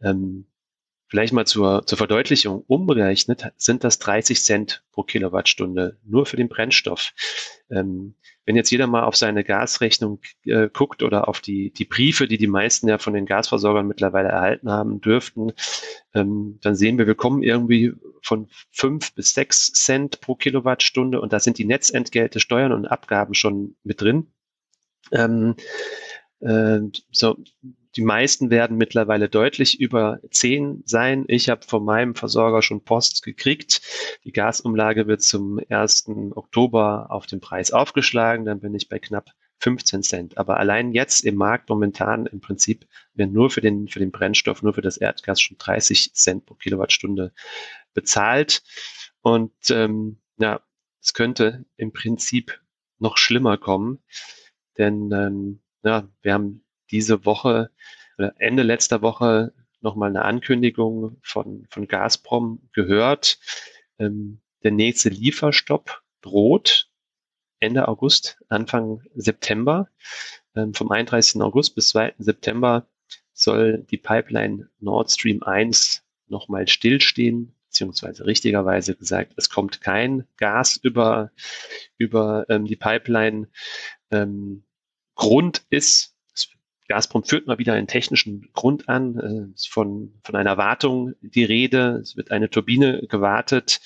Ähm, 0.00 0.46
Vielleicht 1.10 1.32
mal 1.32 1.44
zur, 1.44 1.84
zur 1.86 1.98
Verdeutlichung, 1.98 2.62
umgerechnet 2.68 3.52
sind 3.56 3.82
das 3.82 3.98
30 3.98 4.40
Cent 4.44 4.84
pro 4.92 5.02
Kilowattstunde 5.02 5.98
nur 6.04 6.24
für 6.24 6.36
den 6.36 6.48
Brennstoff. 6.48 7.12
Ähm, 7.68 8.14
wenn 8.46 8.54
jetzt 8.54 8.70
jeder 8.70 8.86
mal 8.86 9.02
auf 9.02 9.16
seine 9.16 9.42
Gasrechnung 9.42 10.20
äh, 10.44 10.68
guckt 10.72 11.02
oder 11.02 11.26
auf 11.26 11.40
die, 11.40 11.72
die 11.72 11.84
Briefe, 11.84 12.28
die 12.28 12.38
die 12.38 12.46
meisten 12.46 12.88
ja 12.88 12.98
von 12.98 13.12
den 13.12 13.26
Gasversorgern 13.26 13.88
mittlerweile 13.88 14.28
erhalten 14.28 14.70
haben 14.70 15.00
dürften, 15.00 15.52
ähm, 16.14 16.58
dann 16.62 16.76
sehen 16.76 16.96
wir, 16.96 17.08
wir 17.08 17.16
kommen 17.16 17.42
irgendwie 17.42 17.92
von 18.22 18.48
fünf 18.70 19.12
bis 19.14 19.34
sechs 19.34 19.72
Cent 19.72 20.20
pro 20.20 20.36
Kilowattstunde 20.36 21.20
und 21.20 21.32
da 21.32 21.40
sind 21.40 21.58
die 21.58 21.64
Netzentgelte, 21.64 22.38
Steuern 22.38 22.72
und 22.72 22.86
Abgaben 22.86 23.34
schon 23.34 23.74
mit 23.82 24.00
drin. 24.00 24.28
Ähm, 25.10 25.56
äh, 26.38 26.78
so, 27.10 27.36
die 27.96 28.02
meisten 28.02 28.50
werden 28.50 28.76
mittlerweile 28.76 29.28
deutlich 29.28 29.80
über 29.80 30.20
10 30.30 30.82
sein. 30.86 31.24
Ich 31.26 31.48
habe 31.48 31.66
von 31.66 31.84
meinem 31.84 32.14
Versorger 32.14 32.62
schon 32.62 32.84
Post 32.84 33.22
gekriegt. 33.22 33.82
Die 34.24 34.32
Gasumlage 34.32 35.06
wird 35.06 35.22
zum 35.22 35.60
1. 35.68 36.08
Oktober 36.34 37.06
auf 37.10 37.26
den 37.26 37.40
Preis 37.40 37.72
aufgeschlagen. 37.72 38.44
Dann 38.44 38.60
bin 38.60 38.74
ich 38.74 38.88
bei 38.88 38.98
knapp 38.98 39.30
15 39.58 40.02
Cent. 40.02 40.38
Aber 40.38 40.58
allein 40.58 40.92
jetzt 40.92 41.24
im 41.24 41.34
Markt 41.34 41.68
momentan 41.68 42.26
im 42.26 42.40
Prinzip 42.40 42.86
werden 43.14 43.32
nur 43.32 43.50
für 43.50 43.60
den, 43.60 43.88
für 43.88 43.98
den 43.98 44.12
Brennstoff, 44.12 44.62
nur 44.62 44.74
für 44.74 44.82
das 44.82 44.96
Erdgas 44.96 45.40
schon 45.40 45.58
30 45.58 46.14
Cent 46.14 46.46
pro 46.46 46.54
Kilowattstunde 46.54 47.32
bezahlt. 47.92 48.62
Und 49.20 49.52
ähm, 49.70 50.20
ja, 50.38 50.62
es 51.02 51.12
könnte 51.12 51.64
im 51.76 51.92
Prinzip 51.92 52.60
noch 52.98 53.16
schlimmer 53.16 53.58
kommen. 53.58 53.98
Denn 54.78 55.10
ähm, 55.12 55.60
ja, 55.82 56.08
wir 56.22 56.34
haben 56.34 56.64
diese 56.90 57.24
Woche 57.24 57.70
oder 58.18 58.34
Ende 58.38 58.62
letzter 58.62 59.02
Woche 59.02 59.52
nochmal 59.80 60.10
eine 60.10 60.24
Ankündigung 60.24 61.16
von, 61.22 61.66
von 61.70 61.88
Gazprom 61.88 62.68
gehört. 62.72 63.38
Ähm, 63.98 64.40
der 64.62 64.72
nächste 64.72 65.08
Lieferstopp 65.08 66.02
droht 66.20 66.90
Ende 67.60 67.88
August, 67.88 68.38
Anfang 68.48 69.02
September. 69.14 69.88
Ähm, 70.54 70.74
vom 70.74 70.90
31. 70.90 71.40
August 71.40 71.74
bis 71.74 71.88
2. 71.90 72.14
September 72.18 72.86
soll 73.32 73.86
die 73.90 73.98
Pipeline 73.98 74.68
Nord 74.80 75.10
Stream 75.10 75.42
1 75.42 76.02
nochmal 76.26 76.68
stillstehen, 76.68 77.54
beziehungsweise 77.66 78.26
richtigerweise 78.26 78.96
gesagt, 78.96 79.32
es 79.36 79.50
kommt 79.50 79.80
kein 79.80 80.26
Gas 80.36 80.76
über, 80.76 81.30
über 81.96 82.46
ähm, 82.48 82.66
die 82.66 82.76
Pipeline. 82.76 83.48
Ähm, 84.10 84.64
Grund 85.14 85.64
ist, 85.70 86.09
Gazprom 86.90 87.22
führt 87.22 87.46
mal 87.46 87.58
wieder 87.58 87.74
einen 87.74 87.86
technischen 87.86 88.50
Grund 88.52 88.88
an, 88.88 89.16
äh, 89.16 89.54
ist 89.54 89.68
von, 89.68 90.12
von 90.24 90.34
einer 90.34 90.56
Wartung 90.56 91.14
die 91.20 91.44
Rede, 91.44 92.00
es 92.02 92.16
wird 92.16 92.32
eine 92.32 92.50
Turbine 92.50 93.06
gewartet 93.08 93.80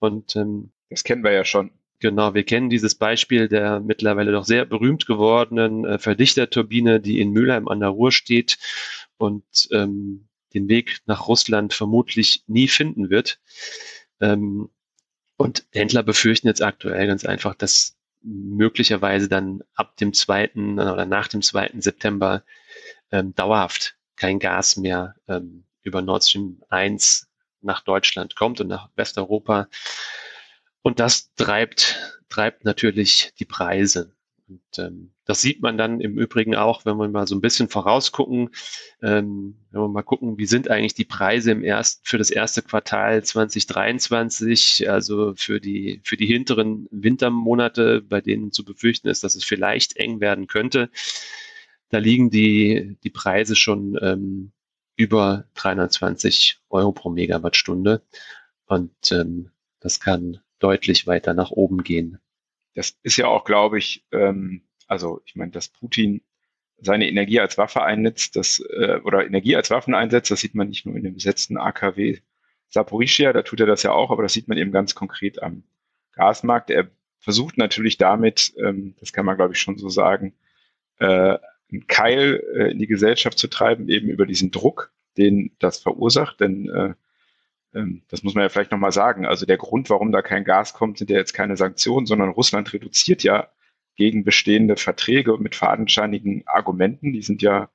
und 0.00 0.34
ähm, 0.34 0.72
das 0.88 1.04
kennen 1.04 1.22
wir 1.22 1.30
ja 1.30 1.44
schon. 1.44 1.70
Genau, 2.00 2.34
wir 2.34 2.42
kennen 2.42 2.68
dieses 2.68 2.96
Beispiel 2.96 3.46
der 3.46 3.78
mittlerweile 3.78 4.32
doch 4.32 4.44
sehr 4.44 4.64
berühmt 4.64 5.06
gewordenen 5.06 5.84
äh, 5.84 5.98
Verdichterturbine, 6.00 6.98
die 6.98 7.20
in 7.20 7.30
Mülheim 7.30 7.68
an 7.68 7.78
der 7.78 7.90
Ruhr 7.90 8.10
steht 8.10 8.58
und 9.16 9.44
ähm, 9.70 10.26
den 10.52 10.68
Weg 10.68 10.98
nach 11.06 11.28
Russland 11.28 11.72
vermutlich 11.72 12.42
nie 12.48 12.66
finden 12.66 13.10
wird. 13.10 13.38
Ähm, 14.20 14.70
und 15.36 15.66
Händler 15.72 16.02
befürchten 16.02 16.48
jetzt 16.48 16.62
aktuell 16.62 17.06
ganz 17.06 17.24
einfach, 17.24 17.54
dass 17.54 17.96
möglicherweise 18.22 19.28
dann 19.28 19.62
ab 19.74 19.96
dem 19.96 20.12
zweiten 20.12 20.78
oder 20.78 21.06
nach 21.06 21.28
dem 21.28 21.42
zweiten 21.42 21.80
September 21.80 22.44
ähm, 23.10 23.34
dauerhaft 23.34 23.96
kein 24.16 24.38
Gas 24.38 24.76
mehr 24.76 25.14
ähm, 25.28 25.64
über 25.82 26.02
Nord 26.02 26.24
Stream 26.24 26.62
1 26.68 27.28
nach 27.62 27.80
Deutschland 27.80 28.36
kommt 28.36 28.60
und 28.60 28.68
nach 28.68 28.90
Westeuropa. 28.96 29.68
Und 30.82 31.00
das 31.00 31.34
treibt, 31.34 31.98
treibt 32.28 32.64
natürlich 32.64 33.32
die 33.38 33.44
Preise. 33.44 34.14
Und 34.48 34.78
ähm, 34.78 35.12
das 35.30 35.42
sieht 35.42 35.62
man 35.62 35.78
dann 35.78 36.00
im 36.00 36.18
Übrigen 36.18 36.56
auch, 36.56 36.84
wenn 36.84 36.96
wir 36.96 37.08
mal 37.08 37.28
so 37.28 37.36
ein 37.36 37.40
bisschen 37.40 37.68
vorausgucken, 37.68 38.50
ähm, 39.00 39.54
wenn 39.70 39.80
wir 39.80 39.88
mal 39.88 40.02
gucken, 40.02 40.38
wie 40.38 40.46
sind 40.46 40.68
eigentlich 40.68 40.94
die 40.94 41.04
Preise 41.04 41.52
im 41.52 41.62
ersten, 41.62 42.00
für 42.04 42.18
das 42.18 42.30
erste 42.30 42.62
Quartal 42.62 43.22
2023, 43.22 44.90
also 44.90 45.32
für 45.36 45.60
die, 45.60 46.00
für 46.02 46.16
die 46.16 46.26
hinteren 46.26 46.88
Wintermonate, 46.90 48.02
bei 48.02 48.20
denen 48.20 48.50
zu 48.50 48.64
befürchten 48.64 49.06
ist, 49.06 49.22
dass 49.22 49.36
es 49.36 49.44
vielleicht 49.44 49.96
eng 49.98 50.18
werden 50.20 50.48
könnte. 50.48 50.90
Da 51.90 51.98
liegen 51.98 52.30
die, 52.30 52.96
die 53.04 53.10
Preise 53.10 53.54
schon 53.54 53.96
ähm, 54.02 54.50
über 54.96 55.44
320 55.54 56.58
Euro 56.70 56.90
pro 56.90 57.08
Megawattstunde. 57.10 58.02
Und 58.66 59.12
ähm, 59.12 59.50
das 59.78 60.00
kann 60.00 60.40
deutlich 60.58 61.06
weiter 61.06 61.34
nach 61.34 61.52
oben 61.52 61.84
gehen 61.84 62.18
das 62.74 62.96
ist 63.02 63.16
ja 63.16 63.26
auch, 63.26 63.44
glaube 63.44 63.78
ich, 63.78 64.06
ähm, 64.12 64.62
also 64.90 65.22
ich 65.24 65.36
meine, 65.36 65.52
dass 65.52 65.68
Putin 65.68 66.20
seine 66.78 67.08
Energie 67.08 67.40
als 67.40 67.58
Waffe 67.58 67.82
einnetzt, 67.82 68.36
das, 68.36 68.60
äh, 68.70 68.98
oder 69.04 69.24
Energie 69.24 69.54
als 69.54 69.70
Waffen 69.70 69.94
einsetzt, 69.94 70.30
das 70.30 70.40
sieht 70.40 70.54
man 70.54 70.68
nicht 70.68 70.84
nur 70.84 70.96
in 70.96 71.04
dem 71.04 71.14
besetzten 71.14 71.56
AKW 71.56 72.18
Saporischia, 72.68 73.32
da 73.32 73.42
tut 73.42 73.60
er 73.60 73.66
das 73.66 73.82
ja 73.82 73.92
auch, 73.92 74.10
aber 74.10 74.22
das 74.22 74.32
sieht 74.32 74.48
man 74.48 74.58
eben 74.58 74.72
ganz 74.72 74.94
konkret 74.94 75.42
am 75.42 75.64
Gasmarkt. 76.12 76.70
Er 76.70 76.88
versucht 77.18 77.58
natürlich 77.58 77.98
damit, 77.98 78.52
ähm, 78.58 78.94
das 79.00 79.12
kann 79.12 79.26
man 79.26 79.36
glaube 79.36 79.54
ich 79.54 79.60
schon 79.60 79.78
so 79.78 79.88
sagen, 79.88 80.34
äh, 80.98 81.38
einen 81.70 81.86
Keil 81.86 82.42
äh, 82.54 82.70
in 82.72 82.78
die 82.78 82.86
Gesellschaft 82.86 83.38
zu 83.38 83.48
treiben, 83.48 83.88
eben 83.88 84.08
über 84.08 84.26
diesen 84.26 84.50
Druck, 84.50 84.92
den 85.16 85.52
das 85.60 85.78
verursacht, 85.78 86.40
denn 86.40 86.68
äh, 86.68 86.94
ähm, 87.74 88.02
das 88.08 88.24
muss 88.24 88.34
man 88.34 88.42
ja 88.42 88.48
vielleicht 88.48 88.72
nochmal 88.72 88.92
sagen. 88.92 89.26
Also 89.26 89.46
der 89.46 89.58
Grund, 89.58 89.88
warum 89.90 90.10
da 90.10 90.22
kein 90.22 90.44
Gas 90.44 90.74
kommt, 90.74 90.98
sind 90.98 91.10
ja 91.10 91.18
jetzt 91.18 91.32
keine 91.32 91.56
Sanktionen, 91.56 92.06
sondern 92.06 92.30
Russland 92.30 92.72
reduziert 92.72 93.22
ja 93.22 93.48
gegen 93.96 94.24
bestehende 94.24 94.76
Verträge 94.76 95.36
mit 95.38 95.54
fadenscheinigen 95.54 96.42
Argumenten. 96.46 97.12
Die 97.12 97.22
sind 97.22 97.42
ja 97.42 97.70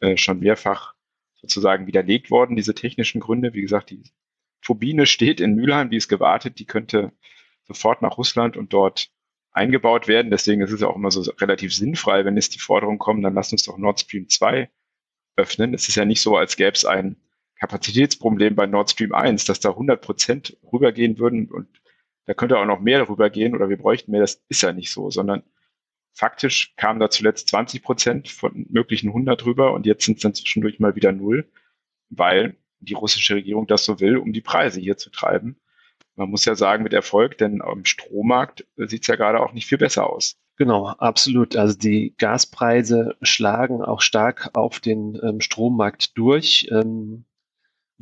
äh, 0.00 0.16
schon 0.16 0.40
mehrfach 0.40 0.94
sozusagen 1.34 1.86
widerlegt 1.86 2.30
worden, 2.30 2.56
diese 2.56 2.74
technischen 2.74 3.20
Gründe. 3.20 3.54
Wie 3.54 3.62
gesagt, 3.62 3.90
die 3.90 4.02
Turbine 4.62 5.06
steht 5.06 5.40
in 5.40 5.54
Mülheim, 5.54 5.90
die 5.90 5.96
ist 5.96 6.08
gewartet, 6.08 6.58
die 6.58 6.66
könnte 6.66 7.12
sofort 7.64 8.02
nach 8.02 8.16
Russland 8.18 8.56
und 8.56 8.72
dort 8.72 9.10
eingebaut 9.52 10.08
werden. 10.08 10.30
Deswegen 10.30 10.62
ist 10.62 10.72
es 10.72 10.80
ja 10.80 10.88
auch 10.88 10.96
immer 10.96 11.10
so 11.10 11.20
relativ 11.32 11.74
sinnfrei, 11.74 12.24
wenn 12.24 12.36
es 12.36 12.48
die 12.48 12.58
Forderung 12.58 12.98
kommt, 12.98 13.24
dann 13.24 13.34
lass 13.34 13.52
uns 13.52 13.64
doch 13.64 13.76
Nord 13.76 14.00
Stream 14.00 14.28
2 14.28 14.70
öffnen. 15.36 15.74
Es 15.74 15.88
ist 15.88 15.96
ja 15.96 16.04
nicht 16.04 16.22
so, 16.22 16.36
als 16.36 16.56
gäbe 16.56 16.72
es 16.72 16.84
ein 16.84 17.16
Kapazitätsproblem 17.60 18.54
bei 18.54 18.66
Nord 18.66 18.90
Stream 18.90 19.12
1, 19.12 19.44
dass 19.44 19.60
da 19.60 19.70
100 19.70 20.00
Prozent 20.00 20.56
rübergehen 20.72 21.18
würden 21.18 21.50
und 21.50 21.68
da 22.24 22.34
könnte 22.34 22.58
auch 22.58 22.66
noch 22.66 22.80
mehr 22.80 23.08
rübergehen 23.08 23.54
oder 23.54 23.68
wir 23.68 23.76
bräuchten 23.76 24.12
mehr. 24.12 24.20
Das 24.20 24.42
ist 24.48 24.62
ja 24.62 24.72
nicht 24.72 24.92
so, 24.92 25.10
sondern 25.10 25.42
faktisch 26.12 26.74
kamen 26.76 27.00
da 27.00 27.10
zuletzt 27.10 27.48
20 27.48 27.82
Prozent 27.82 28.28
von 28.28 28.66
möglichen 28.68 29.08
100 29.08 29.44
rüber 29.44 29.72
und 29.72 29.86
jetzt 29.86 30.04
sind 30.04 30.16
es 30.16 30.22
dann 30.22 30.34
zwischendurch 30.34 30.78
mal 30.80 30.94
wieder 30.96 31.12
null, 31.12 31.50
weil 32.10 32.56
die 32.80 32.94
russische 32.94 33.36
Regierung 33.36 33.66
das 33.66 33.84
so 33.84 34.00
will, 34.00 34.16
um 34.16 34.32
die 34.32 34.40
Preise 34.40 34.80
hier 34.80 34.96
zu 34.96 35.10
treiben. 35.10 35.56
Man 36.16 36.28
muss 36.30 36.44
ja 36.44 36.54
sagen, 36.54 36.82
mit 36.82 36.92
Erfolg, 36.92 37.38
denn 37.38 37.62
am 37.62 37.84
Strommarkt 37.84 38.66
sieht 38.76 39.02
es 39.02 39.06
ja 39.08 39.16
gerade 39.16 39.40
auch 39.40 39.52
nicht 39.52 39.66
viel 39.66 39.78
besser 39.78 40.10
aus. 40.10 40.36
Genau, 40.56 40.88
absolut. 40.88 41.56
Also 41.56 41.78
die 41.78 42.14
Gaspreise 42.18 43.16
schlagen 43.22 43.82
auch 43.82 44.02
stark 44.02 44.50
auf 44.52 44.80
den 44.80 45.18
ähm, 45.22 45.40
Strommarkt 45.40 46.16
durch. 46.18 46.68
Ähm, 46.70 47.24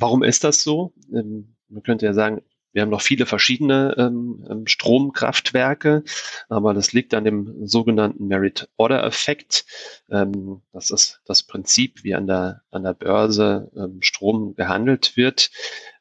Warum 0.01 0.23
ist 0.23 0.43
das 0.43 0.63
so? 0.63 0.93
Ähm, 1.13 1.55
man 1.69 1.83
könnte 1.83 2.07
ja 2.07 2.13
sagen, 2.13 2.41
wir 2.73 2.81
haben 2.81 2.89
noch 2.89 3.01
viele 3.01 3.25
verschiedene 3.25 3.95
ähm, 3.97 4.45
ähm, 4.49 4.67
Stromkraftwerke, 4.67 6.03
aber 6.49 6.73
das 6.73 6.93
liegt 6.93 7.13
an 7.13 7.25
dem 7.25 7.67
sogenannten 7.67 8.27
Merit-Order-Effekt. 8.27 9.65
Ähm, 10.09 10.61
das 10.71 10.91
ist 10.91 11.21
das 11.25 11.43
Prinzip, 11.43 12.03
wie 12.03 12.15
an 12.15 12.27
der, 12.27 12.61
an 12.71 12.83
der 12.83 12.93
Börse 12.93 13.71
ähm, 13.75 14.01
Strom 14.01 14.55
gehandelt 14.55 15.17
wird. 15.17 15.51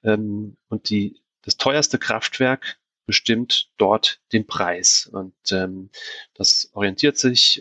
Ähm, 0.05 0.57
und 0.69 0.91
die, 0.91 1.21
das 1.43 1.57
teuerste 1.57 1.99
Kraftwerk 1.99 2.79
bestimmt 3.07 3.71
dort 3.77 4.21
den 4.33 4.47
Preis. 4.47 5.11
Und 5.13 5.35
ähm, 5.51 5.91
das 6.35 6.71
orientiert 6.75 7.19
sich 7.19 7.61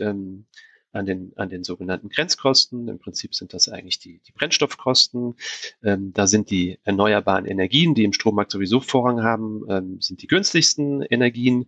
an 0.91 1.05
den, 1.05 1.33
an 1.35 1.49
den 1.49 1.63
sogenannten 1.63 2.09
Grenzkosten. 2.09 2.87
Im 2.87 2.99
Prinzip 2.99 3.35
sind 3.35 3.53
das 3.53 3.69
eigentlich 3.69 3.99
die, 3.99 4.19
die 4.19 4.31
Brennstoffkosten. 4.31 5.35
Ähm, 5.83 6.13
da 6.13 6.27
sind 6.27 6.49
die 6.49 6.79
erneuerbaren 6.83 7.45
Energien, 7.45 7.93
die 7.93 8.03
im 8.03 8.13
Strommarkt 8.13 8.51
sowieso 8.51 8.79
Vorrang 8.79 9.23
haben, 9.23 9.63
ähm, 9.69 10.01
sind 10.01 10.21
die 10.21 10.27
günstigsten 10.27 11.01
Energien. 11.03 11.67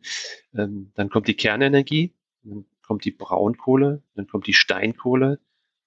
Ähm, 0.55 0.91
dann 0.95 1.09
kommt 1.09 1.27
die 1.27 1.35
Kernenergie, 1.35 2.13
dann 2.43 2.65
kommt 2.85 3.05
die 3.05 3.11
Braunkohle, 3.11 4.01
dann 4.15 4.27
kommt 4.27 4.47
die 4.47 4.53
Steinkohle 4.53 5.39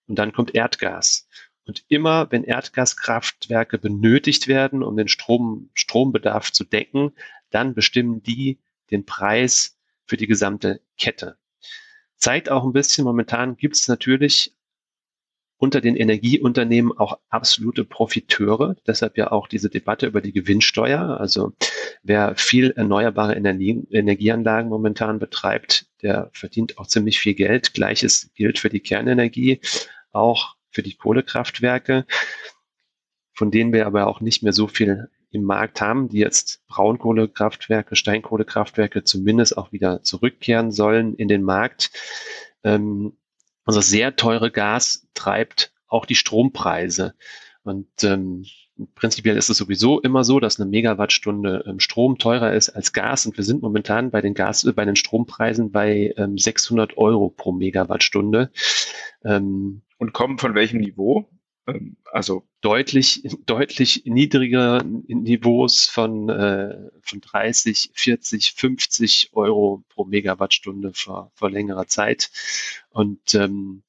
und 0.06 0.18
dann 0.18 0.32
kommt 0.32 0.54
Erdgas. 0.54 1.28
Und 1.66 1.84
immer, 1.88 2.30
wenn 2.30 2.44
Erdgaskraftwerke 2.44 3.78
benötigt 3.78 4.48
werden, 4.48 4.82
um 4.82 4.96
den 4.96 5.08
Strom, 5.08 5.70
Strombedarf 5.72 6.52
zu 6.52 6.64
decken, 6.64 7.12
dann 7.50 7.74
bestimmen 7.74 8.22
die 8.22 8.60
den 8.90 9.06
Preis 9.06 9.78
für 10.06 10.16
die 10.16 10.26
gesamte 10.26 10.82
Kette. 10.98 11.38
Zeigt 12.16 12.50
auch 12.50 12.64
ein 12.64 12.72
bisschen, 12.72 13.04
momentan 13.04 13.56
gibt 13.56 13.76
es 13.76 13.88
natürlich 13.88 14.54
unter 15.56 15.80
den 15.80 15.96
Energieunternehmen 15.96 16.92
auch 16.96 17.18
absolute 17.28 17.84
Profiteure. 17.84 18.76
Deshalb 18.86 19.16
ja 19.16 19.32
auch 19.32 19.48
diese 19.48 19.70
Debatte 19.70 20.06
über 20.06 20.20
die 20.20 20.32
Gewinnsteuer. 20.32 21.18
Also 21.20 21.52
wer 22.02 22.36
viel 22.36 22.72
erneuerbare 22.72 23.34
Energie, 23.34 23.86
Energieanlagen 23.90 24.68
momentan 24.68 25.18
betreibt, 25.18 25.86
der 26.02 26.30
verdient 26.32 26.78
auch 26.78 26.86
ziemlich 26.86 27.18
viel 27.18 27.34
Geld. 27.34 27.72
Gleiches 27.72 28.30
gilt 28.34 28.58
für 28.58 28.68
die 28.68 28.80
Kernenergie, 28.80 29.60
auch 30.12 30.56
für 30.70 30.82
die 30.82 30.96
Kohlekraftwerke, 30.96 32.04
von 33.32 33.50
denen 33.50 33.72
wir 33.72 33.86
aber 33.86 34.06
auch 34.06 34.20
nicht 34.20 34.42
mehr 34.42 34.52
so 34.52 34.66
viel 34.66 35.08
im 35.34 35.42
Markt 35.42 35.80
haben, 35.80 36.08
die 36.08 36.18
jetzt 36.18 36.62
Braunkohlekraftwerke, 36.68 37.96
Steinkohlekraftwerke 37.96 39.04
zumindest 39.04 39.58
auch 39.58 39.72
wieder 39.72 40.02
zurückkehren 40.02 40.70
sollen 40.70 41.14
in 41.14 41.28
den 41.28 41.42
Markt. 41.42 41.90
Ähm, 42.62 43.16
also 43.64 43.80
sehr 43.80 44.16
teure 44.16 44.50
Gas 44.50 45.08
treibt 45.14 45.72
auch 45.88 46.06
die 46.06 46.14
Strompreise. 46.14 47.14
Und 47.64 47.88
ähm, 48.04 48.44
prinzipiell 48.94 49.36
ist 49.36 49.48
es 49.48 49.56
sowieso 49.56 50.00
immer 50.00 50.22
so, 50.22 50.38
dass 50.38 50.60
eine 50.60 50.70
Megawattstunde 50.70 51.64
ähm, 51.66 51.80
Strom 51.80 52.18
teurer 52.18 52.52
ist 52.52 52.68
als 52.68 52.92
Gas. 52.92 53.26
Und 53.26 53.36
wir 53.36 53.44
sind 53.44 53.62
momentan 53.62 54.10
bei 54.10 54.20
den 54.20 54.34
Gas, 54.34 54.64
äh, 54.64 54.72
bei 54.72 54.84
den 54.84 54.96
Strompreisen 54.96 55.72
bei 55.72 56.14
ähm, 56.16 56.38
600 56.38 56.96
Euro 56.96 57.30
pro 57.30 57.52
Megawattstunde. 57.52 58.50
Ähm, 59.24 59.82
Und 59.98 60.12
kommen 60.12 60.38
von 60.38 60.54
welchem 60.54 60.80
Niveau? 60.80 61.28
Ähm, 61.66 61.96
also 62.12 62.46
deutlich, 62.60 63.22
deutlich 63.46 64.02
niedrigere 64.04 64.84
Niveaus 64.84 65.86
von, 65.86 66.28
äh, 66.28 66.90
von 67.02 67.20
30, 67.20 67.90
40, 67.94 68.52
50 68.52 69.30
Euro 69.32 69.84
pro 69.88 70.04
Megawattstunde 70.04 70.92
vor, 70.94 71.32
vor 71.34 71.50
längerer 71.50 71.86
Zeit. 71.86 72.30
Und 72.90 73.34
ähm, 73.34 73.82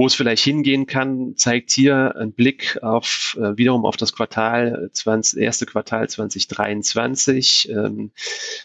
wo 0.00 0.06
es 0.06 0.14
vielleicht 0.14 0.42
hingehen 0.42 0.86
kann, 0.86 1.36
zeigt 1.36 1.70
hier 1.70 2.16
ein 2.16 2.32
Blick 2.32 2.82
auf 2.82 3.36
äh, 3.38 3.58
wiederum 3.58 3.84
auf 3.84 3.98
das 3.98 4.14
Quartal 4.14 4.88
20, 4.94 5.38
erste 5.38 5.66
Quartal 5.66 6.08
2023. 6.08 7.68
Ähm, 7.68 8.10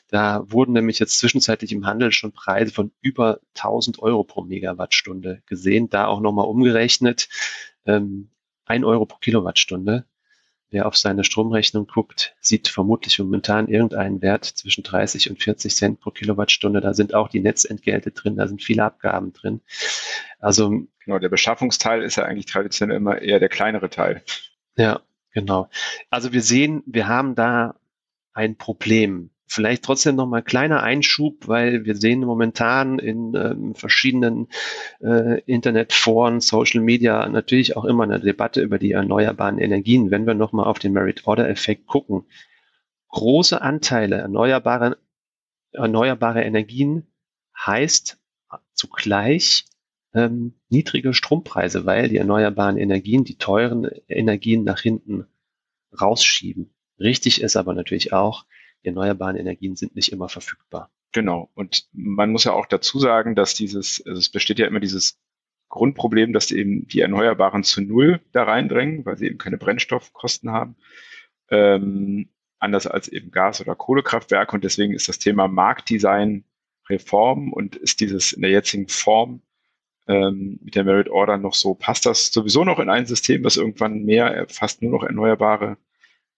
da 0.08 0.46
wurden 0.50 0.72
nämlich 0.72 0.98
jetzt 1.00 1.20
zwischenzeitlich 1.20 1.74
im 1.74 1.86
Handel 1.86 2.14
schon 2.14 2.32
Preise 2.32 2.72
von 2.72 2.94
über 3.02 3.42
1000 3.56 4.00
Euro 4.00 4.24
pro 4.24 4.44
Megawattstunde 4.44 5.42
gesehen. 5.46 5.90
Da 5.90 6.08
auch 6.08 6.22
nochmal 6.22 6.46
umgerechnet. 6.46 7.28
Ähm, 7.86 8.30
1 8.66 8.84
Euro 8.86 9.06
pro 9.06 9.18
Kilowattstunde. 9.18 10.06
Wer 10.72 10.88
auf 10.88 10.98
seine 10.98 11.24
Stromrechnung 11.24 11.88
guckt, 11.88 12.36
sieht 12.42 12.68
vermutlich 12.68 13.20
momentan 13.20 13.68
irgendeinen 13.68 14.22
Wert 14.22 14.46
zwischen 14.46 14.84
30 14.84 15.30
und 15.30 15.42
40 15.42 15.76
Cent 15.76 16.00
pro 16.02 16.12
Kilowattstunde. 16.12 16.82
Da 16.82 16.94
sind 16.94 17.14
auch 17.14 17.30
die 17.30 17.40
Netzentgelte 17.40 18.12
drin, 18.12 18.36
da 18.36 18.48
sind 18.48 18.64
viele 18.64 18.84
Abgaben 18.84 19.32
drin. 19.32 19.62
Also 20.40 20.88
genau, 21.04 21.20
der 21.20 21.30
Beschaffungsteil 21.30 22.02
ist 22.02 22.18
ja 22.18 22.26
eigentlich 22.26 22.48
traditionell 22.48 22.98
immer 22.98 23.22
eher 23.22 23.40
der 23.40 23.50
kleinere 23.50 23.90
Teil. 23.90 24.24
Ja, 24.76 25.02
genau. 25.32 25.70
Also 26.10 26.34
wir 26.34 26.42
sehen, 26.42 26.84
wir 26.86 27.08
haben 27.08 27.36
da 27.36 27.76
ein 28.34 28.58
Problem. 28.58 29.30
Vielleicht 29.48 29.84
trotzdem 29.84 30.16
noch 30.16 30.28
mal 30.28 30.42
kleiner 30.42 30.82
Einschub, 30.82 31.48
weil 31.48 31.86
wir 31.86 31.96
sehen 31.96 32.22
momentan 32.22 32.98
in 32.98 33.36
ähm, 33.36 33.76
verschiedenen 33.76 34.48
äh, 35.02 35.42
Internetforen, 35.42 36.42
Social 36.42 36.82
Media 36.82 37.28
natürlich 37.30 37.78
auch 37.78 37.86
immer 37.86 38.04
eine 38.04 38.20
Debatte 38.20 38.62
über 38.62 38.80
die 38.80 38.92
erneuerbaren 38.92 39.60
Energien. 39.60 40.10
Wenn 40.10 40.26
wir 40.26 40.34
noch 40.34 40.52
mal 40.52 40.64
auf 40.64 40.80
den 40.80 40.94
Merit-Order-Effekt 40.94 41.86
gucken, 41.86 42.26
große 43.10 43.62
Anteile 43.62 44.18
erneuerbare, 44.18 44.98
erneuerbare 45.72 46.44
Energien 46.44 47.06
heißt 47.58 48.20
zugleich 48.74 49.66
ähm, 50.14 50.56
niedrige 50.70 51.14
Strompreise, 51.14 51.86
weil 51.86 52.10
die 52.10 52.18
erneuerbaren 52.18 52.78
Energien 52.78 53.24
die 53.24 53.38
teuren 53.38 53.90
Energien 54.08 54.64
nach 54.64 54.80
hinten 54.80 55.28
rausschieben. 56.00 56.74
Richtig 57.00 57.42
ist 57.42 57.56
aber 57.58 57.74
natürlich 57.74 58.14
auch, 58.14 58.46
die 58.86 58.90
erneuerbaren 58.90 59.36
Energien 59.36 59.76
sind 59.76 59.96
nicht 59.96 60.12
immer 60.12 60.30
verfügbar. 60.30 60.92
Genau. 61.12 61.50
Und 61.56 61.88
man 61.92 62.32
muss 62.32 62.44
ja 62.44 62.54
auch 62.54 62.68
dazu 62.68 63.00
sagen, 63.00 63.36
dass 63.36 63.56
dieses, 63.56 64.04
also 64.06 64.20
es 64.20 64.30
besteht 64.30 64.60
ja 64.60 64.68
immer 64.68 64.80
dieses 64.80 65.20
Grundproblem, 65.70 66.34
dass 66.34 66.52
eben 66.52 66.88
die 66.88 67.00
Erneuerbaren 67.00 67.64
zu 67.64 67.82
Null 67.82 68.22
da 68.32 68.44
reindrängen, 68.44 69.06
weil 69.06 69.18
sie 69.18 69.26
eben 69.26 69.40
keine 69.40 69.58
Brennstoffkosten 69.58 70.52
haben. 70.52 70.76
Ähm, 71.50 72.30
anders 72.60 72.88
als 72.88 73.08
eben 73.08 73.32
Gas- 73.32 73.60
oder 73.62 73.76
Kohlekraftwerke. 73.76 74.56
Und 74.56 74.64
deswegen 74.64 74.94
ist 74.94 75.10
das 75.10 75.20
Thema 75.20 75.48
Marktdesign 75.48 76.46
Reform 76.90 77.52
und 77.52 77.76
ist 77.76 78.00
dieses 78.00 78.34
in 78.34 78.44
der 78.44 78.52
jetzigen 78.52 78.88
Form 78.88 79.42
ähm, 80.08 80.60
mit 80.62 80.76
der 80.76 80.84
Merit 80.84 81.10
Order 81.10 81.38
noch 81.38 81.56
so, 81.56 81.74
passt 81.74 82.06
das 82.06 82.32
sowieso 82.32 82.64
noch 82.64 82.80
in 82.80 82.90
ein 82.90 83.08
System, 83.08 83.44
was 83.44 83.58
irgendwann 83.58 84.04
mehr, 84.04 84.46
fast 84.50 84.84
nur 84.84 84.92
noch 84.92 85.04
erneuerbare 85.04 85.78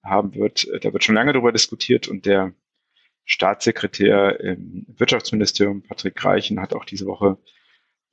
haben 0.08 0.36
wird. 0.36 0.68
Da 0.82 0.94
wird 0.94 1.04
schon 1.04 1.16
lange 1.16 1.34
darüber 1.34 1.52
diskutiert 1.52 2.08
und 2.08 2.26
der 2.26 2.54
Staatssekretär 3.26 4.40
im 4.40 4.86
Wirtschaftsministerium, 4.88 5.84
Patrick 5.84 6.24
Reichen, 6.24 6.62
hat 6.62 6.74
auch 6.74 6.86
diese 6.86 7.06
Woche 7.06 7.38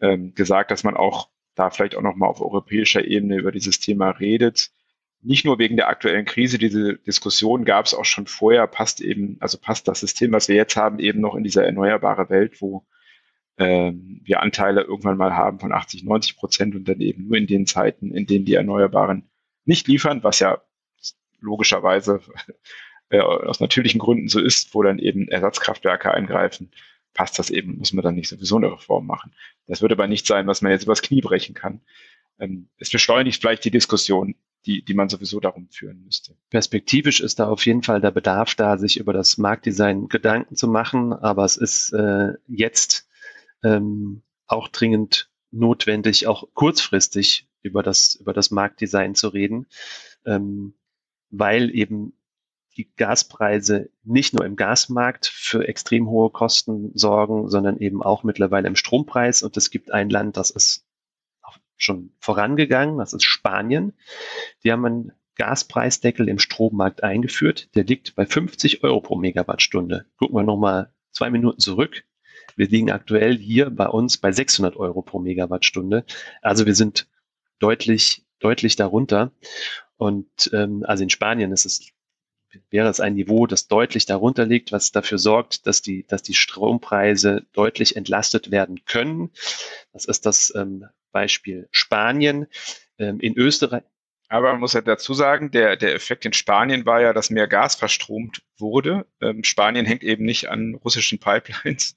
ähm, 0.01 0.35
gesagt, 0.35 0.71
dass 0.71 0.85
man 0.85 0.97
auch 0.97 1.31
da 1.55 1.71
vielleicht 1.71 1.95
auch 1.95 2.03
nochmal 2.03 2.29
auf 2.29 2.41
europäischer 2.41 3.05
Ebene 3.05 3.37
über 3.37 3.53
dieses 3.53 3.79
Thema 3.79 4.11
redet. 4.11 4.71
Nicht 5.23 5.45
nur 5.45 5.59
wegen 5.59 5.77
der 5.77 5.89
aktuellen 5.89 6.25
Krise, 6.25 6.59
diese 6.59 6.97
Diskussion 6.99 7.65
gab 7.65 7.87
es 7.87 7.95
auch 7.95 8.05
schon 8.05 8.27
vorher, 8.27 8.67
passt 8.67 9.01
eben, 9.01 9.37
also 9.41 9.57
passt 9.57 9.89
das 9.89 10.01
System, 10.01 10.33
was 10.33 10.49
wir 10.49 10.57
jetzt 10.57 10.77
haben, 10.77 10.99
eben 10.99 11.21
noch 11.21 11.35
in 11.37 11.45
dieser 11.45 11.65
erneuerbare 11.65 12.29
Welt, 12.29 12.61
wo 12.61 12.85
ähm, 13.57 14.21
wir 14.25 14.43
Anteile 14.43 14.83
irgendwann 14.83 15.17
mal 15.17 15.35
haben 15.35 15.61
von 15.61 15.73
80, 15.73 16.05
90 16.05 16.37
Prozent 16.37 16.75
und 16.75 16.89
dann 16.89 17.01
eben 17.01 17.29
nur 17.29 17.37
in 17.37 17.47
den 17.47 17.67
Zeiten, 17.67 18.11
in 18.11 18.27
denen 18.27 18.45
die 18.45 18.55
Erneuerbaren 18.55 19.31
nicht 19.65 19.87
liefern, 19.87 20.23
was 20.25 20.41
ja 20.41 20.61
logischerweise 21.45 22.21
äh, 23.11 23.21
aus 23.21 23.61
natürlichen 23.61 24.01
Gründen 24.01 24.29
so 24.29 24.41
ist, 24.41 24.75
wo 24.75 24.83
dann 24.83 24.99
eben 24.99 25.29
Ersatzkraftwerke 25.29 26.13
eingreifen, 26.13 26.71
passt 27.13 27.39
das 27.39 27.51
eben, 27.51 27.79
muss 27.79 27.93
man 27.93 28.03
dann 28.03 28.17
nicht 28.17 28.29
sowieso 28.29 28.57
eine 28.57 28.73
Reform 28.73 29.07
machen. 29.07 29.33
Das 29.67 29.83
würde 29.83 29.95
aber 29.95 30.09
nicht 30.09 30.27
sein, 30.27 30.47
was 30.47 30.63
man 30.63 30.73
jetzt 30.73 30.85
übers 30.85 31.03
Knie 31.03 31.21
brechen 31.21 31.55
kann. 31.55 31.81
Ähm, 32.39 32.69
es 32.79 32.91
beschleunigt 32.91 33.41
vielleicht 33.41 33.65
die 33.65 33.71
Diskussion, 33.71 34.35
die, 34.67 34.85
die 34.85 34.95
man 34.95 35.09
sowieso 35.09 35.41
darum 35.41 35.69
führen 35.71 36.03
müsste. 36.05 36.37
Perspektivisch 36.51 37.21
ist 37.21 37.39
da 37.39 37.49
auf 37.49 37.65
jeden 37.67 37.83
Fall 37.83 38.01
der 38.01 38.11
Bedarf 38.11 38.55
da, 38.55 38.79
sich 38.79 38.99
über 38.99 39.13
das 39.13 39.39
Marktdesign 39.39 40.09
Gedanken 40.09 40.57
zu 40.57 40.67
machen, 40.69 41.13
aber 41.13 41.45
es 41.45 41.57
ist 41.57 41.93
äh, 41.93 42.33
jetzt 42.49 43.09
ähm, 43.63 44.23
auch 44.47 44.69
dringend 44.69 45.31
notwendig, 45.51 46.27
auch 46.27 46.49
kurzfristig 46.55 47.47
über 47.63 47.83
das, 47.83 48.15
über 48.17 48.33
das 48.33 48.51
Marktdesign 48.51 49.15
zu 49.15 49.29
reden. 49.29 49.67
Ähm, 50.27 50.75
weil 51.39 51.75
eben 51.75 52.15
die 52.77 52.91
Gaspreise 52.97 53.91
nicht 54.03 54.35
nur 54.35 54.45
im 54.45 54.57
Gasmarkt 54.57 55.27
für 55.27 55.69
extrem 55.69 56.09
hohe 56.09 56.31
Kosten 56.31 56.91
sorgen, 56.95 57.49
sondern 57.49 57.79
eben 57.79 58.03
auch 58.03 58.25
mittlerweile 58.25 58.67
im 58.67 58.77
Strompreis. 58.77 59.43
Und 59.43 59.57
es 59.57 59.71
gibt 59.71 59.93
ein 59.93 60.11
Land, 60.11 60.37
das 60.37 60.51
ist 60.51 60.85
schon 61.77 62.13
vorangegangen, 62.19 62.99
das 62.99 63.13
ist 63.13 63.25
Spanien. 63.25 63.93
Die 64.63 64.73
haben 64.73 64.85
einen 64.85 65.13
Gaspreisdeckel 65.37 66.29
im 66.29 66.39
Strommarkt 66.39 67.03
eingeführt. 67.03 67.75
Der 67.75 67.85
liegt 67.85 68.15
bei 68.15 68.27
50 68.27 68.85
Euro 68.85 69.01
pro 69.01 69.17
Megawattstunde. 69.17 70.07
Gucken 70.17 70.37
wir 70.37 70.43
nochmal 70.45 70.93
zwei 71.11 71.31
Minuten 71.31 71.61
zurück. 71.61 72.05
Wir 72.57 72.69
liegen 72.69 72.91
aktuell 72.91 73.37
hier 73.37 73.71
bei 73.71 73.87
uns 73.87 74.19
bei 74.19 74.31
600 74.31 74.77
Euro 74.77 75.03
pro 75.03 75.19
Megawattstunde. 75.19 76.05
Also 76.43 76.67
wir 76.67 76.75
sind 76.75 77.09
deutlich, 77.59 78.25
deutlich 78.39 78.77
darunter. 78.77 79.33
Und 79.97 80.51
ähm, 80.53 80.85
also 80.87 81.03
in 81.03 81.11
Spanien 81.11 81.53
ist 81.53 81.65
es, 81.67 81.89
wäre 82.71 82.89
es 82.89 83.01
ein 83.01 83.15
Niveau, 83.15 83.47
das 83.47 83.69
deutlich 83.69 84.07
darunter 84.07 84.47
liegt, 84.47 84.73
was 84.73 84.93
dafür 84.93 85.19
sorgt, 85.19 85.67
dass 85.67 85.83
die, 85.83 86.07
dass 86.07 86.23
die 86.23 86.35
Strompreise 86.35 87.47
deutlich 87.53 87.97
entlastet 87.97 88.51
werden 88.51 88.85
können. 88.85 89.31
Das 89.93 90.05
ist 90.05 90.27
das 90.27 90.53
ähm, 90.57 90.87
Beispiel 91.13 91.69
Spanien. 91.71 92.47
Ähm, 92.99 93.19
in 93.21 93.37
Österreich. 93.37 93.83
Aber 94.29 94.53
man 94.53 94.61
muss 94.61 94.73
ja 94.73 94.81
dazu 94.81 95.15
sagen, 95.15 95.51
der, 95.51 95.77
der 95.77 95.95
Effekt 95.95 96.25
in 96.25 96.33
Spanien 96.33 96.87
war 96.87 97.01
ja, 97.01 97.13
dass 97.13 97.31
mehr 97.31 97.49
Gas 97.49 97.75
verstromt 97.75 98.43
wurde. 98.59 99.07
Ähm, 99.21 99.45
Spanien 99.45 99.85
hängt 99.85 100.03
eben 100.05 100.25
nicht 100.25 100.49
an 100.49 100.77
russischen 100.77 101.19
Pipelines, 101.19 101.97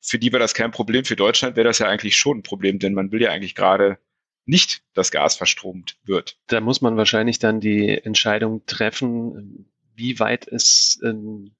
für 0.00 0.18
die 0.18 0.32
wäre 0.32 0.40
das 0.40 0.54
kein 0.54 0.70
Problem. 0.70 1.04
Für 1.04 1.16
Deutschland 1.16 1.56
wäre 1.56 1.66
das 1.66 1.80
ja 1.80 1.88
eigentlich 1.88 2.16
schon 2.16 2.38
ein 2.38 2.42
Problem, 2.44 2.78
denn 2.78 2.94
man 2.94 3.10
will 3.10 3.22
ja 3.22 3.30
eigentlich 3.30 3.56
gerade 3.56 3.98
nicht, 4.46 4.82
dass 4.94 5.10
Gas 5.10 5.36
verstromt 5.36 5.98
wird. 6.04 6.38
Da 6.46 6.60
muss 6.60 6.80
man 6.80 6.96
wahrscheinlich 6.96 7.38
dann 7.38 7.60
die 7.60 7.88
Entscheidung 7.88 8.64
treffen, 8.66 9.68
wie 9.94 10.18
weit 10.18 10.46
es 10.46 11.00
ähm, 11.04 11.54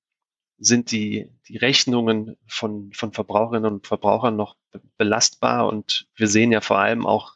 sind 0.58 0.90
die, 0.90 1.30
die 1.48 1.58
Rechnungen 1.58 2.36
von, 2.46 2.92
von 2.92 3.12
Verbraucherinnen 3.12 3.74
und 3.74 3.86
Verbrauchern 3.86 4.36
noch 4.36 4.56
belastbar. 4.96 5.66
Und 5.68 6.06
wir 6.14 6.28
sehen 6.28 6.52
ja 6.52 6.60
vor 6.60 6.78
allem 6.78 7.06
auch 7.06 7.34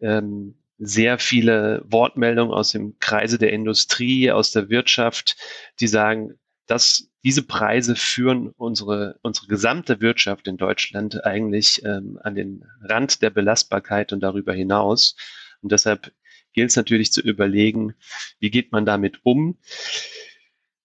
ähm, 0.00 0.58
sehr 0.78 1.18
viele 1.18 1.82
Wortmeldungen 1.86 2.52
aus 2.52 2.72
dem 2.72 2.98
Kreise 2.98 3.38
der 3.38 3.52
Industrie, 3.52 4.30
aus 4.30 4.52
der 4.52 4.68
Wirtschaft, 4.68 5.36
die 5.80 5.88
sagen, 5.88 6.38
dass 6.68 7.10
diese 7.24 7.42
Preise 7.42 7.96
führen 7.96 8.50
unsere, 8.56 9.18
unsere 9.22 9.48
gesamte 9.48 10.00
Wirtschaft 10.00 10.46
in 10.46 10.56
Deutschland 10.56 11.24
eigentlich 11.24 11.82
ähm, 11.84 12.20
an 12.22 12.36
den 12.36 12.64
Rand 12.82 13.22
der 13.22 13.30
Belastbarkeit 13.30 14.12
und 14.12 14.20
darüber 14.20 14.52
hinaus. 14.52 15.16
Und 15.62 15.72
deshalb 15.72 16.12
gilt 16.52 16.70
es 16.70 16.76
natürlich 16.76 17.10
zu 17.10 17.20
überlegen, 17.20 17.94
wie 18.38 18.50
geht 18.50 18.70
man 18.70 18.86
damit 18.86 19.20
um. 19.24 19.58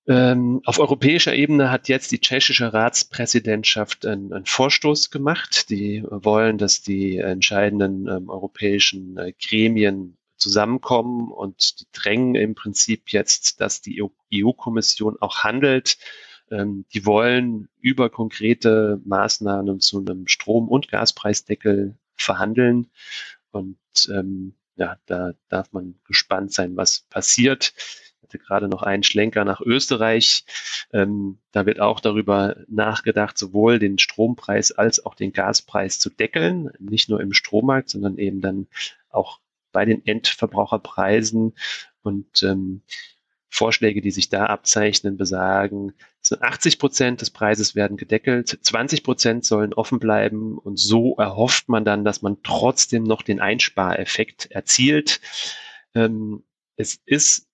Ähm, 0.08 0.62
auf 0.66 0.80
europäischer 0.80 1.36
Ebene 1.36 1.70
hat 1.70 1.88
jetzt 1.88 2.12
die 2.12 2.20
tschechische 2.20 2.74
Ratspräsidentschaft 2.74 4.06
einen, 4.06 4.34
einen 4.34 4.46
Vorstoß 4.46 5.12
gemacht. 5.12 5.70
Die 5.70 6.04
wollen, 6.10 6.58
dass 6.58 6.82
die 6.82 7.18
entscheidenden 7.18 8.08
ähm, 8.08 8.30
europäischen 8.30 9.18
äh, 9.18 9.34
Gremien 9.34 10.18
zusammenkommen 10.44 11.32
und 11.32 11.80
die 11.80 11.86
drängen 11.94 12.36
im 12.36 12.54
Prinzip 12.54 13.10
jetzt, 13.10 13.62
dass 13.62 13.82
die 13.82 14.04
EU-Kommission 14.34 15.18
auch 15.22 15.44
handelt. 15.44 15.98
Ähm, 16.52 16.86
die 16.94 17.06
wollen 17.06 17.70
über 17.80 18.10
konkrete 18.10 19.02
Maßnahmen 19.06 19.80
zu 19.80 20.00
einem 20.00 20.28
Strom- 20.28 20.68
und 20.68 20.90
Gaspreisdeckel 20.90 21.98
verhandeln. 22.16 22.92
Und 23.52 23.78
ähm, 24.12 24.56
ja, 24.76 24.98
da 25.06 25.34
darf 25.48 25.72
man 25.72 25.96
gespannt 26.06 26.52
sein, 26.52 26.76
was 26.76 27.06
passiert. 27.10 27.74
Ich 27.78 28.24
hatte 28.24 28.40
gerade 28.40 28.68
noch 28.68 28.84
einen 28.84 29.04
Schlenker 29.04 29.46
nach 29.46 29.62
Österreich. 29.62 30.44
Ähm, 30.92 31.40
da 31.54 31.66
wird 31.66 31.80
auch 31.80 32.02
darüber 32.02 32.58
nachgedacht, 32.68 33.38
sowohl 33.38 33.80
den 33.80 33.98
Strompreis 33.98 34.74
als 34.74 35.06
auch 35.06 35.16
den 35.16 35.32
Gaspreis 35.32 36.00
zu 36.00 36.10
deckeln, 36.10 36.72
nicht 36.80 37.08
nur 37.10 37.22
im 37.22 37.32
Strommarkt, 37.32 37.90
sondern 37.90 38.18
eben 38.18 38.42
dann 38.42 38.68
auch 39.10 39.40
bei 39.74 39.84
den 39.84 40.06
Endverbraucherpreisen 40.06 41.54
und 42.04 42.44
ähm, 42.44 42.84
Vorschläge, 43.50 44.02
die 44.02 44.10
sich 44.10 44.30
da 44.30 44.48
abzeichnen, 44.48 45.16
besagen, 45.16 45.94
80 46.40 46.80
Prozent 46.80 47.22
des 47.22 47.30
Preises 47.30 47.76
werden 47.76 47.98
gedeckelt, 47.98 48.58
20 48.62 49.04
Prozent 49.04 49.46
sollen 49.46 49.74
offen 49.76 50.00
bleiben 50.00 50.58
und 50.58 50.80
so 50.80 51.16
erhofft 51.18 51.70
man 51.70 51.86
dann, 51.86 52.04
dass 52.04 52.24
man 52.24 52.42
trotzdem 52.42 53.04
noch 53.04 53.22
den 53.22 53.40
Einspareffekt 53.40 54.50
erzielt. 54.50 55.22
Ähm, 55.94 56.44
es 56.78 57.00
ist, 57.06 57.48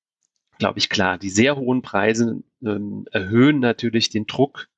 glaube 0.57 0.79
ich, 0.79 0.87
klar, 0.87 1.17
die 1.17 1.29
sehr 1.29 1.57
hohen 1.57 1.81
Preise 1.81 2.43
ähm, 2.63 3.05
erhöhen 3.11 3.59
natürlich 3.59 4.09
den 4.09 4.25
Druck 4.25 4.69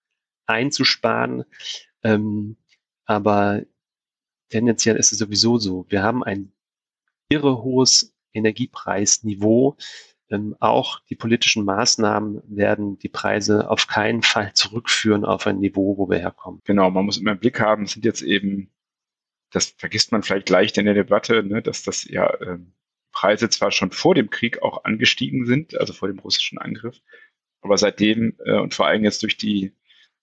einzusparen, 0.47 1.43
ähm, 2.01 2.57
aber 3.05 3.61
tendenziell 4.49 4.95
ist 4.95 5.11
es 5.11 5.19
sowieso 5.19 5.59
so. 5.59 5.85
Wir 5.89 6.01
haben 6.01 6.23
ein 6.23 6.51
irre 7.31 7.63
hohes 7.63 8.13
Energiepreisniveau. 8.33 9.77
Ähm, 10.29 10.55
auch 10.59 10.99
die 11.09 11.15
politischen 11.15 11.65
Maßnahmen 11.65 12.41
werden 12.45 12.97
die 12.99 13.09
Preise 13.09 13.69
auf 13.69 13.87
keinen 13.87 14.21
Fall 14.21 14.51
zurückführen 14.53 15.25
auf 15.25 15.47
ein 15.47 15.59
Niveau, 15.59 15.97
wo 15.97 16.09
wir 16.09 16.19
herkommen. 16.19 16.61
Genau, 16.65 16.89
man 16.91 17.05
muss 17.05 17.17
immer 17.17 17.31
im 17.31 17.39
Blick 17.39 17.59
haben, 17.59 17.83
es 17.83 17.91
sind 17.93 18.05
jetzt 18.05 18.21
eben, 18.21 18.71
das 19.51 19.73
vergisst 19.77 20.11
man 20.11 20.23
vielleicht 20.23 20.49
leicht 20.49 20.77
in 20.77 20.85
der 20.85 20.93
Debatte, 20.93 21.43
ne, 21.43 21.61
dass 21.61 21.83
das 21.83 22.05
ja 22.05 22.29
äh, 22.35 22.59
Preise 23.11 23.49
zwar 23.49 23.71
schon 23.71 23.91
vor 23.91 24.15
dem 24.15 24.29
Krieg 24.29 24.61
auch 24.61 24.85
angestiegen 24.85 25.45
sind, 25.45 25.77
also 25.77 25.91
vor 25.91 26.07
dem 26.07 26.19
russischen 26.19 26.57
Angriff, 26.57 27.01
aber 27.61 27.77
seitdem 27.77 28.37
äh, 28.45 28.57
und 28.57 28.73
vor 28.73 28.87
allem 28.87 29.03
jetzt 29.03 29.23
durch 29.23 29.35
die 29.35 29.73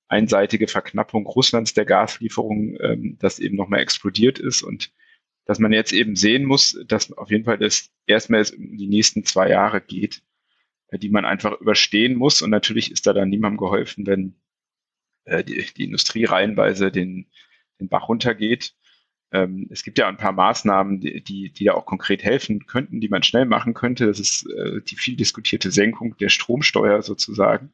einseitige 0.09 0.69
Verknappung 0.69 1.27
Russlands 1.27 1.75
der 1.75 1.85
Gaslieferungen, 1.85 2.79
ähm, 2.81 3.19
das 3.21 3.39
eben 3.39 3.57
nochmal 3.57 3.81
explodiert 3.81 4.39
ist 4.39 4.63
und 4.63 4.91
dass 5.49 5.59
man 5.59 5.73
jetzt 5.73 5.95
eben 5.95 6.15
sehen 6.15 6.45
muss, 6.45 6.79
dass 6.87 7.11
auf 7.11 7.31
jeden 7.31 7.45
Fall 7.45 7.57
das 7.57 7.91
erstmal 8.07 8.45
um 8.55 8.77
die 8.77 8.87
nächsten 8.87 9.25
zwei 9.25 9.49
Jahre 9.49 9.81
geht, 9.81 10.23
äh, 10.89 10.99
die 10.99 11.09
man 11.09 11.25
einfach 11.25 11.59
überstehen 11.59 12.17
muss. 12.17 12.43
Und 12.43 12.51
natürlich 12.51 12.93
ist 12.93 13.07
da 13.07 13.15
dann 13.15 13.31
niemandem 13.31 13.57
geholfen, 13.57 14.07
wenn 14.07 14.35
äh, 15.25 15.43
die, 15.43 15.65
die 15.75 15.85
Industrie 15.85 16.27
reihenweise 16.27 16.93
den, 16.93 17.31
den 17.81 17.89
Bach 17.89 18.11
runtergeht. 18.11 18.75
Ähm, 19.33 19.69
es 19.71 19.85
gibt 19.85 19.97
ja 19.97 20.07
ein 20.07 20.19
paar 20.19 20.33
Maßnahmen, 20.33 21.01
die, 21.01 21.25
die, 21.25 21.65
da 21.65 21.73
auch 21.73 21.87
konkret 21.87 22.23
helfen 22.23 22.67
könnten, 22.67 23.01
die 23.01 23.09
man 23.09 23.23
schnell 23.23 23.47
machen 23.47 23.73
könnte. 23.73 24.05
Das 24.05 24.21
ist 24.21 24.47
äh, 24.51 24.83
die 24.83 24.97
viel 24.97 25.17
diskutierte 25.17 25.71
Senkung 25.71 26.15
der 26.19 26.29
Stromsteuer 26.29 27.03
sozusagen 27.03 27.73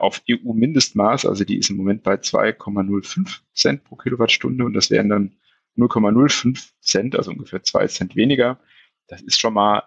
auf 0.00 0.22
EU-Mindestmaß. 0.28 1.24
Also 1.24 1.44
die 1.44 1.56
ist 1.56 1.70
im 1.70 1.76
Moment 1.76 2.02
bei 2.02 2.14
2,05 2.14 3.42
Cent 3.54 3.84
pro 3.84 3.94
Kilowattstunde 3.94 4.64
und 4.64 4.74
das 4.74 4.90
wären 4.90 5.08
dann 5.08 5.36
0,05 5.78 6.72
Cent, 6.80 7.16
also 7.16 7.30
ungefähr 7.30 7.62
zwei 7.62 7.86
Cent 7.86 8.16
weniger. 8.16 8.58
Das 9.06 9.22
ist 9.22 9.40
schon 9.40 9.54
mal 9.54 9.84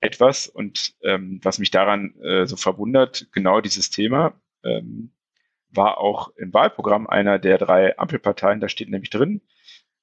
etwas. 0.00 0.48
Und 0.48 0.94
ähm, 1.02 1.40
was 1.42 1.58
mich 1.58 1.70
daran 1.70 2.14
äh, 2.20 2.46
so 2.46 2.56
verwundert, 2.56 3.28
genau 3.32 3.60
dieses 3.60 3.90
Thema, 3.90 4.40
ähm, 4.64 5.12
war 5.70 5.98
auch 5.98 6.34
im 6.36 6.52
Wahlprogramm 6.52 7.06
einer 7.06 7.38
der 7.38 7.58
drei 7.58 7.98
Ampelparteien, 7.98 8.60
da 8.60 8.68
steht 8.68 8.90
nämlich 8.90 9.10
drin, 9.10 9.40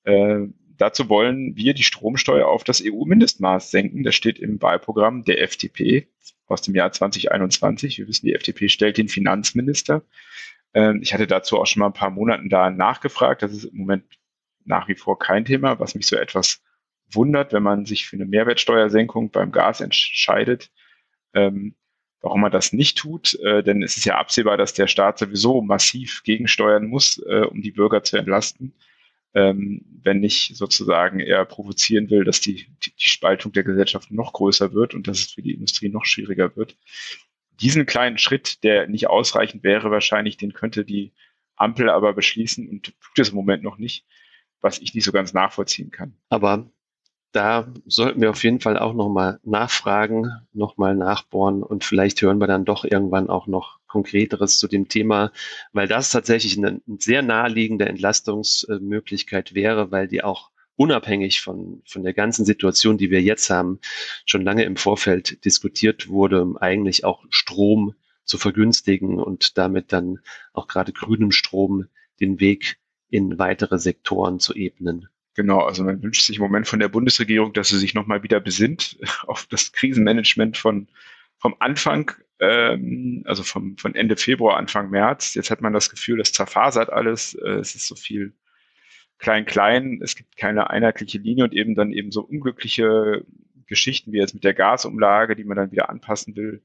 äh, 0.03 0.47
dazu 0.77 1.09
wollen 1.09 1.55
wir 1.55 1.73
die 1.73 1.83
Stromsteuer 1.83 2.47
auf 2.47 2.63
das 2.63 2.81
EU-Mindestmaß 2.83 3.69
senken. 3.69 4.03
Das 4.03 4.15
steht 4.15 4.39
im 4.39 4.61
Wahlprogramm 4.61 5.23
der 5.23 5.41
FDP 5.41 6.07
aus 6.47 6.61
dem 6.61 6.73
Jahr 6.73 6.91
2021. 6.91 7.99
Wir 7.99 8.07
wissen, 8.07 8.25
die 8.25 8.33
FDP 8.33 8.69
stellt 8.69 8.97
den 8.97 9.09
Finanzminister. 9.09 10.03
Ähm, 10.73 11.01
ich 11.01 11.13
hatte 11.13 11.27
dazu 11.27 11.59
auch 11.59 11.67
schon 11.67 11.81
mal 11.81 11.87
ein 11.87 11.93
paar 11.93 12.09
Monaten 12.09 12.49
da 12.49 12.69
nachgefragt. 12.69 13.43
Das 13.43 13.53
ist 13.53 13.65
im 13.65 13.77
Moment 13.77 14.05
nach 14.69 14.87
wie 14.87 14.95
vor 14.95 15.19
kein 15.19 15.43
Thema, 15.43 15.79
was 15.79 15.95
mich 15.95 16.07
so 16.07 16.15
etwas 16.15 16.61
wundert, 17.11 17.51
wenn 17.51 17.63
man 17.63 17.85
sich 17.85 18.05
für 18.05 18.15
eine 18.15 18.25
Mehrwertsteuersenkung 18.25 19.31
beim 19.31 19.51
Gas 19.51 19.81
entscheidet, 19.81 20.71
ähm, 21.33 21.75
warum 22.21 22.41
man 22.41 22.51
das 22.51 22.71
nicht 22.71 22.97
tut. 22.97 23.33
Äh, 23.39 23.63
denn 23.63 23.81
es 23.81 23.97
ist 23.97 24.05
ja 24.05 24.17
absehbar, 24.17 24.57
dass 24.57 24.75
der 24.75 24.87
Staat 24.87 25.17
sowieso 25.17 25.61
massiv 25.61 26.21
gegensteuern 26.23 26.85
muss, 26.85 27.17
äh, 27.17 27.45
um 27.49 27.61
die 27.61 27.71
Bürger 27.71 28.03
zu 28.03 28.17
entlasten, 28.17 28.73
ähm, 29.33 29.83
wenn 30.03 30.19
nicht 30.19 30.55
sozusagen 30.55 31.19
er 31.19 31.45
provozieren 31.45 32.11
will, 32.11 32.23
dass 32.23 32.39
die, 32.39 32.67
die, 32.85 32.91
die 32.91 33.09
Spaltung 33.09 33.51
der 33.51 33.63
Gesellschaft 33.63 34.11
noch 34.11 34.33
größer 34.33 34.73
wird 34.73 34.93
und 34.93 35.07
dass 35.07 35.19
es 35.19 35.31
für 35.33 35.41
die 35.41 35.53
Industrie 35.53 35.89
noch 35.89 36.05
schwieriger 36.05 36.55
wird. 36.55 36.77
Diesen 37.59 37.87
kleinen 37.87 38.19
Schritt, 38.19 38.63
der 38.63 38.87
nicht 38.87 39.07
ausreichend 39.07 39.63
wäre, 39.63 39.89
wahrscheinlich, 39.89 40.37
den 40.37 40.53
könnte 40.53 40.85
die 40.85 41.11
Ampel 41.55 41.89
aber 41.89 42.13
beschließen 42.13 42.69
und 42.69 42.93
tut 43.01 43.19
es 43.19 43.29
im 43.29 43.35
Moment 43.35 43.63
noch 43.63 43.79
nicht 43.79 44.05
was 44.61 44.79
ich 44.79 44.93
nicht 44.93 45.05
so 45.05 45.11
ganz 45.11 45.33
nachvollziehen 45.33 45.91
kann. 45.91 46.15
Aber 46.29 46.69
da 47.31 47.71
sollten 47.85 48.21
wir 48.21 48.31
auf 48.31 48.43
jeden 48.43 48.59
Fall 48.59 48.77
auch 48.77 48.93
nochmal 48.93 49.39
nachfragen, 49.43 50.31
nochmal 50.51 50.95
nachbohren 50.95 51.61
und 51.61 51.83
vielleicht 51.83 52.21
hören 52.21 52.39
wir 52.39 52.47
dann 52.47 52.65
doch 52.65 52.85
irgendwann 52.85 53.29
auch 53.29 53.45
noch 53.45 53.79
Konkreteres 53.87 54.57
zu 54.57 54.67
dem 54.67 54.87
Thema, 54.87 55.31
weil 55.71 55.87
das 55.87 56.11
tatsächlich 56.11 56.57
eine 56.57 56.81
sehr 56.97 57.21
naheliegende 57.21 57.85
Entlastungsmöglichkeit 57.85 59.53
wäre, 59.53 59.91
weil 59.91 60.07
die 60.07 60.23
auch 60.23 60.49
unabhängig 60.75 61.41
von, 61.41 61.81
von 61.85 62.03
der 62.03 62.13
ganzen 62.13 62.45
Situation, 62.45 62.97
die 62.97 63.11
wir 63.11 63.21
jetzt 63.21 63.49
haben, 63.49 63.79
schon 64.25 64.43
lange 64.43 64.63
im 64.63 64.77
Vorfeld 64.77 65.43
diskutiert 65.43 66.07
wurde, 66.07 66.41
um 66.41 66.57
eigentlich 66.57 67.03
auch 67.03 67.25
Strom 67.29 67.93
zu 68.23 68.37
vergünstigen 68.37 69.19
und 69.19 69.57
damit 69.57 69.91
dann 69.91 70.19
auch 70.53 70.67
gerade 70.67 70.93
grünem 70.93 71.31
Strom 71.31 71.87
den 72.21 72.39
Weg 72.39 72.77
in 73.09 73.39
weitere 73.39 73.79
Sektoren 73.79 74.39
zu 74.39 74.53
ebnen. 74.53 75.07
Genau, 75.35 75.59
also 75.59 75.83
man 75.83 76.01
wünscht 76.03 76.23
sich 76.23 76.37
im 76.37 76.43
Moment 76.43 76.67
von 76.67 76.79
der 76.79 76.89
Bundesregierung, 76.89 77.53
dass 77.53 77.69
sie 77.69 77.77
sich 77.77 77.93
nochmal 77.93 78.23
wieder 78.23 78.39
besinnt 78.39 78.97
auf 79.27 79.45
das 79.47 79.71
Krisenmanagement 79.71 80.57
von 80.57 80.87
vom 81.39 81.55
Anfang, 81.59 82.11
ähm, 82.39 83.23
also 83.25 83.43
vom, 83.43 83.77
von 83.77 83.95
Ende 83.95 84.17
Februar, 84.17 84.57
Anfang 84.57 84.89
März. 84.89 85.35
Jetzt 85.35 85.49
hat 85.49 85.61
man 85.61 85.73
das 85.73 85.89
Gefühl, 85.89 86.17
das 86.17 86.33
zerfasert 86.33 86.89
alles. 86.89 87.33
Äh, 87.33 87.59
es 87.59 87.75
ist 87.75 87.87
so 87.87 87.95
viel 87.95 88.33
klein-klein. 89.19 90.01
Es 90.03 90.15
gibt 90.15 90.37
keine 90.37 90.69
einheitliche 90.69 91.17
Linie 91.17 91.45
und 91.45 91.53
eben 91.53 91.75
dann 91.75 91.91
eben 91.91 92.11
so 92.11 92.21
unglückliche 92.21 93.25
Geschichten 93.67 94.11
wie 94.11 94.17
jetzt 94.17 94.33
mit 94.33 94.43
der 94.43 94.53
Gasumlage, 94.53 95.35
die 95.35 95.43
man 95.43 95.57
dann 95.57 95.71
wieder 95.71 95.89
anpassen 95.89 96.35
will. 96.35 96.63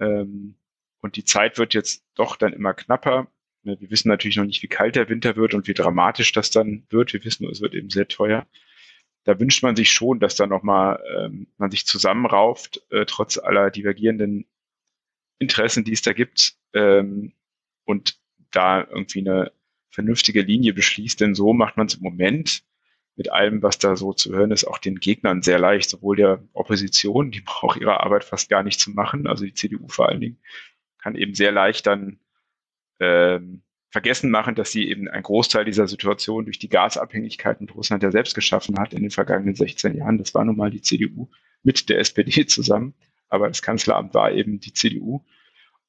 Ähm, 0.00 0.56
und 1.00 1.16
die 1.16 1.24
Zeit 1.24 1.58
wird 1.58 1.74
jetzt 1.74 2.04
doch 2.14 2.36
dann 2.36 2.52
immer 2.52 2.74
knapper. 2.74 3.28
Ne, 3.64 3.80
wir 3.80 3.90
wissen 3.90 4.08
natürlich 4.08 4.36
noch 4.36 4.44
nicht, 4.44 4.62
wie 4.62 4.68
kalt 4.68 4.96
der 4.96 5.08
Winter 5.08 5.36
wird 5.36 5.54
und 5.54 5.68
wie 5.68 5.74
dramatisch 5.74 6.32
das 6.32 6.50
dann 6.50 6.84
wird. 6.90 7.12
Wir 7.12 7.24
wissen 7.24 7.44
nur, 7.44 7.52
es 7.52 7.60
wird 7.60 7.74
eben 7.74 7.90
sehr 7.90 8.08
teuer. 8.08 8.46
Da 9.24 9.38
wünscht 9.38 9.62
man 9.62 9.76
sich 9.76 9.92
schon, 9.92 10.18
dass 10.18 10.34
da 10.34 10.46
nochmal 10.46 11.00
ähm, 11.16 11.46
man 11.58 11.70
sich 11.70 11.86
zusammenrauft, 11.86 12.82
äh, 12.90 13.04
trotz 13.06 13.38
aller 13.38 13.70
divergierenden 13.70 14.46
Interessen, 15.38 15.84
die 15.84 15.92
es 15.92 16.02
da 16.02 16.12
gibt, 16.12 16.56
ähm, 16.74 17.32
und 17.84 18.18
da 18.50 18.80
irgendwie 18.82 19.20
eine 19.20 19.52
vernünftige 19.90 20.42
Linie 20.42 20.72
beschließt, 20.72 21.20
denn 21.20 21.34
so 21.34 21.52
macht 21.52 21.76
man 21.76 21.86
es 21.86 21.94
im 21.94 22.02
Moment 22.02 22.64
mit 23.14 23.30
allem, 23.30 23.62
was 23.62 23.78
da 23.78 23.94
so 23.94 24.12
zu 24.12 24.34
hören 24.34 24.50
ist, 24.50 24.64
auch 24.64 24.78
den 24.78 24.96
Gegnern 24.98 25.42
sehr 25.42 25.58
leicht, 25.58 25.90
sowohl 25.90 26.16
der 26.16 26.42
Opposition, 26.52 27.30
die 27.30 27.40
braucht 27.44 27.80
ihre 27.80 28.00
Arbeit 28.00 28.24
fast 28.24 28.48
gar 28.48 28.62
nicht 28.62 28.80
zu 28.80 28.90
machen, 28.90 29.26
also 29.26 29.44
die 29.44 29.54
CDU 29.54 29.86
vor 29.88 30.08
allen 30.08 30.20
Dingen, 30.20 30.38
kann 30.98 31.14
eben 31.14 31.34
sehr 31.34 31.52
leicht 31.52 31.86
dann 31.86 32.18
ähm, 33.02 33.62
vergessen 33.90 34.30
machen, 34.30 34.54
dass 34.54 34.72
sie 34.72 34.88
eben 34.88 35.08
einen 35.08 35.22
Großteil 35.22 35.66
dieser 35.66 35.86
Situation 35.86 36.46
durch 36.46 36.58
die 36.58 36.70
Gasabhängigkeit 36.70 37.60
mit 37.60 37.74
Russland 37.74 38.02
ja 38.02 38.10
selbst 38.10 38.34
geschaffen 38.34 38.78
hat 38.78 38.94
in 38.94 39.02
den 39.02 39.10
vergangenen 39.10 39.54
16 39.54 39.96
Jahren. 39.96 40.16
Das 40.16 40.34
war 40.34 40.44
nun 40.44 40.56
mal 40.56 40.70
die 40.70 40.80
CDU 40.80 41.28
mit 41.62 41.88
der 41.90 41.98
SPD 41.98 42.46
zusammen, 42.46 42.94
aber 43.28 43.48
das 43.48 43.60
Kanzleramt 43.60 44.14
war 44.14 44.32
eben 44.32 44.60
die 44.60 44.72
CDU. 44.72 45.24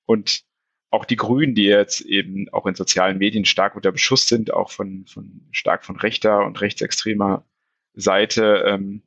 Und 0.05 0.43
auch 0.89 1.05
die 1.05 1.15
Grünen, 1.15 1.55
die 1.55 1.63
jetzt 1.63 2.01
eben 2.01 2.49
auch 2.49 2.67
in 2.67 2.75
sozialen 2.75 3.17
Medien 3.17 3.45
stark 3.45 3.75
unter 3.75 3.91
Beschuss 3.91 4.27
sind, 4.27 4.53
auch 4.53 4.69
von, 4.69 5.05
von 5.07 5.47
stark 5.51 5.85
von 5.85 5.95
rechter 5.95 6.45
und 6.45 6.59
rechtsextremer 6.61 7.45
Seite, 7.93 8.63
ähm, 8.67 9.03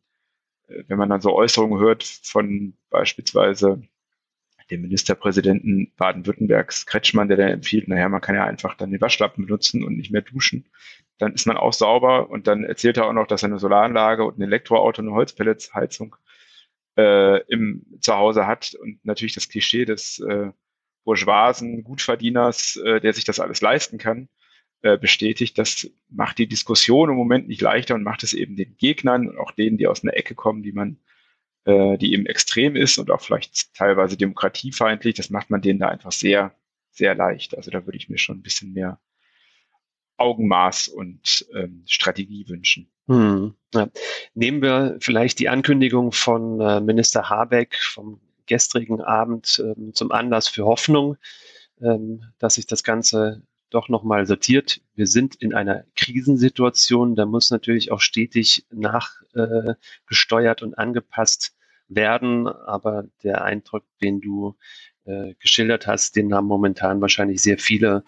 wenn 0.66 0.98
man 0.98 1.08
dann 1.08 1.20
so 1.20 1.32
Äußerungen 1.34 1.78
hört 1.78 2.02
von 2.02 2.76
beispielsweise 2.90 3.82
dem 4.70 4.82
Ministerpräsidenten 4.82 5.92
Baden-Württembergs 5.96 6.86
Kretschmann, 6.86 7.28
der 7.28 7.36
da 7.36 7.48
empfiehlt, 7.48 7.88
naja, 7.88 8.08
man 8.08 8.20
kann 8.20 8.34
ja 8.34 8.44
einfach 8.44 8.74
dann 8.74 8.90
den 8.90 9.00
Waschlappen 9.00 9.46
benutzen 9.46 9.84
und 9.84 9.96
nicht 9.96 10.10
mehr 10.10 10.22
duschen. 10.22 10.66
Dann 11.18 11.34
ist 11.34 11.46
man 11.46 11.56
auch 11.56 11.72
sauber 11.72 12.30
und 12.30 12.46
dann 12.46 12.64
erzählt 12.64 12.96
er 12.96 13.06
auch 13.06 13.12
noch, 13.12 13.26
dass 13.26 13.42
er 13.42 13.48
eine 13.48 13.58
Solaranlage 13.58 14.24
und 14.24 14.38
ein 14.38 14.42
Elektroauto, 14.42 15.02
eine 15.02 15.12
Holzpelletsheizung 15.12 16.16
äh, 16.96 17.40
im 17.48 17.86
Zuhause 18.00 18.46
hat 18.46 18.74
und 18.74 19.04
natürlich 19.04 19.34
das 19.34 19.48
Klischee 19.48 19.84
des 19.84 20.18
äh, 20.18 20.50
bourgeoisen 21.04 21.84
Gutverdieners, 21.84 22.76
äh, 22.76 23.00
der 23.00 23.12
sich 23.12 23.24
das 23.24 23.40
alles 23.40 23.60
leisten 23.60 23.98
kann, 23.98 24.28
äh, 24.82 24.98
bestätigt. 24.98 25.56
Das 25.56 25.90
macht 26.10 26.38
die 26.38 26.48
Diskussion 26.48 27.10
im 27.10 27.16
Moment 27.16 27.48
nicht 27.48 27.62
leichter 27.62 27.94
und 27.94 28.02
macht 28.02 28.22
es 28.22 28.34
eben 28.34 28.56
den 28.56 28.76
Gegnern 28.76 29.28
und 29.28 29.38
auch 29.38 29.52
denen, 29.52 29.78
die 29.78 29.86
aus 29.86 30.02
einer 30.02 30.16
Ecke 30.16 30.34
kommen, 30.34 30.62
die 30.62 30.72
man, 30.72 30.98
äh, 31.66 31.98
die 31.98 32.12
eben 32.12 32.26
extrem 32.26 32.76
ist 32.76 32.96
und 32.98 33.10
auch 33.10 33.20
vielleicht 33.20 33.74
teilweise 33.74 34.16
demokratiefeindlich, 34.16 35.16
das 35.16 35.30
macht 35.30 35.50
man 35.50 35.60
denen 35.60 35.80
da 35.80 35.88
einfach 35.88 36.12
sehr, 36.12 36.54
sehr 36.92 37.14
leicht. 37.14 37.56
Also 37.56 37.70
da 37.72 37.84
würde 37.84 37.98
ich 37.98 38.08
mir 38.08 38.18
schon 38.18 38.38
ein 38.38 38.42
bisschen 38.42 38.72
mehr 38.72 39.00
Augenmaß 40.16 40.88
und 40.88 41.46
ähm, 41.54 41.82
Strategie 41.86 42.48
wünschen. 42.48 42.88
Hm, 43.08 43.54
ja. 43.74 43.88
Nehmen 44.34 44.62
wir 44.62 44.96
vielleicht 45.00 45.38
die 45.40 45.48
Ankündigung 45.48 46.12
von 46.12 46.60
äh, 46.60 46.80
Minister 46.80 47.28
Habeck 47.28 47.76
vom 47.76 48.20
gestrigen 48.46 49.00
Abend 49.00 49.60
ähm, 49.62 49.92
zum 49.92 50.12
Anlass 50.12 50.46
für 50.48 50.64
Hoffnung, 50.64 51.16
ähm, 51.80 52.22
dass 52.38 52.54
sich 52.54 52.66
das 52.66 52.84
Ganze 52.84 53.42
doch 53.70 53.88
nochmal 53.88 54.24
sortiert. 54.26 54.80
Wir 54.94 55.08
sind 55.08 55.34
in 55.34 55.52
einer 55.52 55.84
Krisensituation, 55.96 57.16
da 57.16 57.26
muss 57.26 57.50
natürlich 57.50 57.90
auch 57.90 58.00
stetig 58.00 58.64
nachgesteuert 58.70 60.62
äh, 60.62 60.64
und 60.64 60.78
angepasst 60.78 61.55
werden, 61.88 62.48
aber 62.48 63.04
der 63.22 63.44
Eindruck, 63.44 63.84
den 64.02 64.20
du 64.20 64.56
äh, 65.04 65.34
geschildert 65.38 65.86
hast, 65.86 66.16
den 66.16 66.34
haben 66.34 66.46
momentan 66.46 67.00
wahrscheinlich 67.00 67.42
sehr 67.42 67.58
viele 67.58 68.02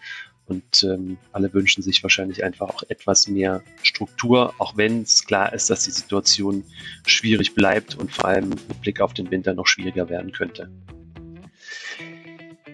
und 0.49 0.83
ähm, 0.83 1.19
alle 1.33 1.53
wünschen 1.53 1.83
sich 1.83 2.03
wahrscheinlich 2.03 2.43
einfach 2.43 2.71
auch 2.71 2.83
etwas 2.88 3.29
mehr 3.29 3.62
Struktur, 3.83 4.55
auch 4.59 4.77
wenn 4.77 5.03
es 5.03 5.25
klar 5.27 5.53
ist, 5.53 5.69
dass 5.69 5.85
die 5.85 5.91
Situation 5.91 6.64
schwierig 7.07 7.55
bleibt 7.55 7.97
und 7.97 8.11
vor 8.11 8.25
allem 8.27 8.49
mit 8.49 8.81
Blick 8.81 9.01
auf 9.01 9.12
den 9.12 9.31
Winter 9.31 9.53
noch 9.55 9.67
schwieriger 9.67 10.09
werden 10.09 10.33
könnte. 10.33 10.71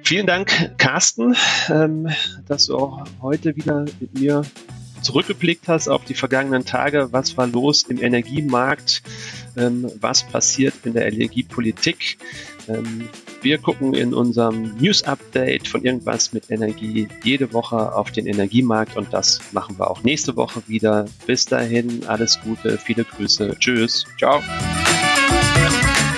Vielen 0.05 0.27
Dank, 0.27 0.79
Carsten, 0.79 1.35
ähm, 1.69 2.09
dass 2.47 2.67
du 2.67 2.77
auch 2.77 3.05
heute 3.23 3.57
wieder 3.57 3.87
mit 4.01 4.19
mir 4.19 4.43
zurückgeblickt 5.05 5.69
hast 5.69 5.89
auf 5.89 6.05
die 6.05 6.15
vergangenen 6.15 6.65
Tage. 6.65 7.09
Was 7.13 7.37
war 7.37 7.47
los 7.47 7.85
im 7.85 8.03
Energiemarkt? 8.03 9.03
Ähm, 9.57 9.91
was 10.01 10.25
passiert 10.25 10.75
in 10.85 10.95
der 10.95 11.07
Energiepolitik? 11.07 12.19
Ähm, 12.69 13.09
wir 13.43 13.59
gucken 13.59 13.95
in 13.95 14.15
unserem 14.15 14.75
News-Update 14.79 15.69
von 15.69 15.85
irgendwas 15.85 16.33
mit 16.33 16.51
Energie 16.51 17.09
jede 17.23 17.53
Woche 17.53 17.95
auf 17.95 18.11
den 18.11 18.27
Energiemarkt 18.27 18.97
und 18.97 19.13
das 19.13 19.41
machen 19.53 19.79
wir 19.79 19.91
auch 19.91 20.03
nächste 20.03 20.35
Woche 20.37 20.63
wieder. 20.67 21.05
Bis 21.27 21.45
dahin, 21.45 22.05
alles 22.07 22.41
Gute, 22.43 22.79
viele 22.79 23.05
Grüße. 23.05 23.55
Tschüss. 23.59 24.07
Ciao. 24.19 24.43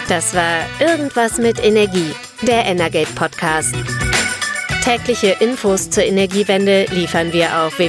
Das 0.09 0.35
war 0.35 0.61
Irgendwas 0.79 1.39
mit 1.39 1.63
Energie, 1.65 2.13
der 2.43 2.65
Energate 2.67 3.13
Podcast. 3.17 3.75
Tägliche 4.85 5.37
Infos 5.41 5.91
zur 5.91 6.05
Energiewende 6.05 6.87
liefern 6.93 7.33
wir 7.33 7.63
auf 7.63 7.81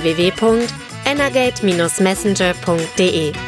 www.energate-messenger.de. 1.07 3.46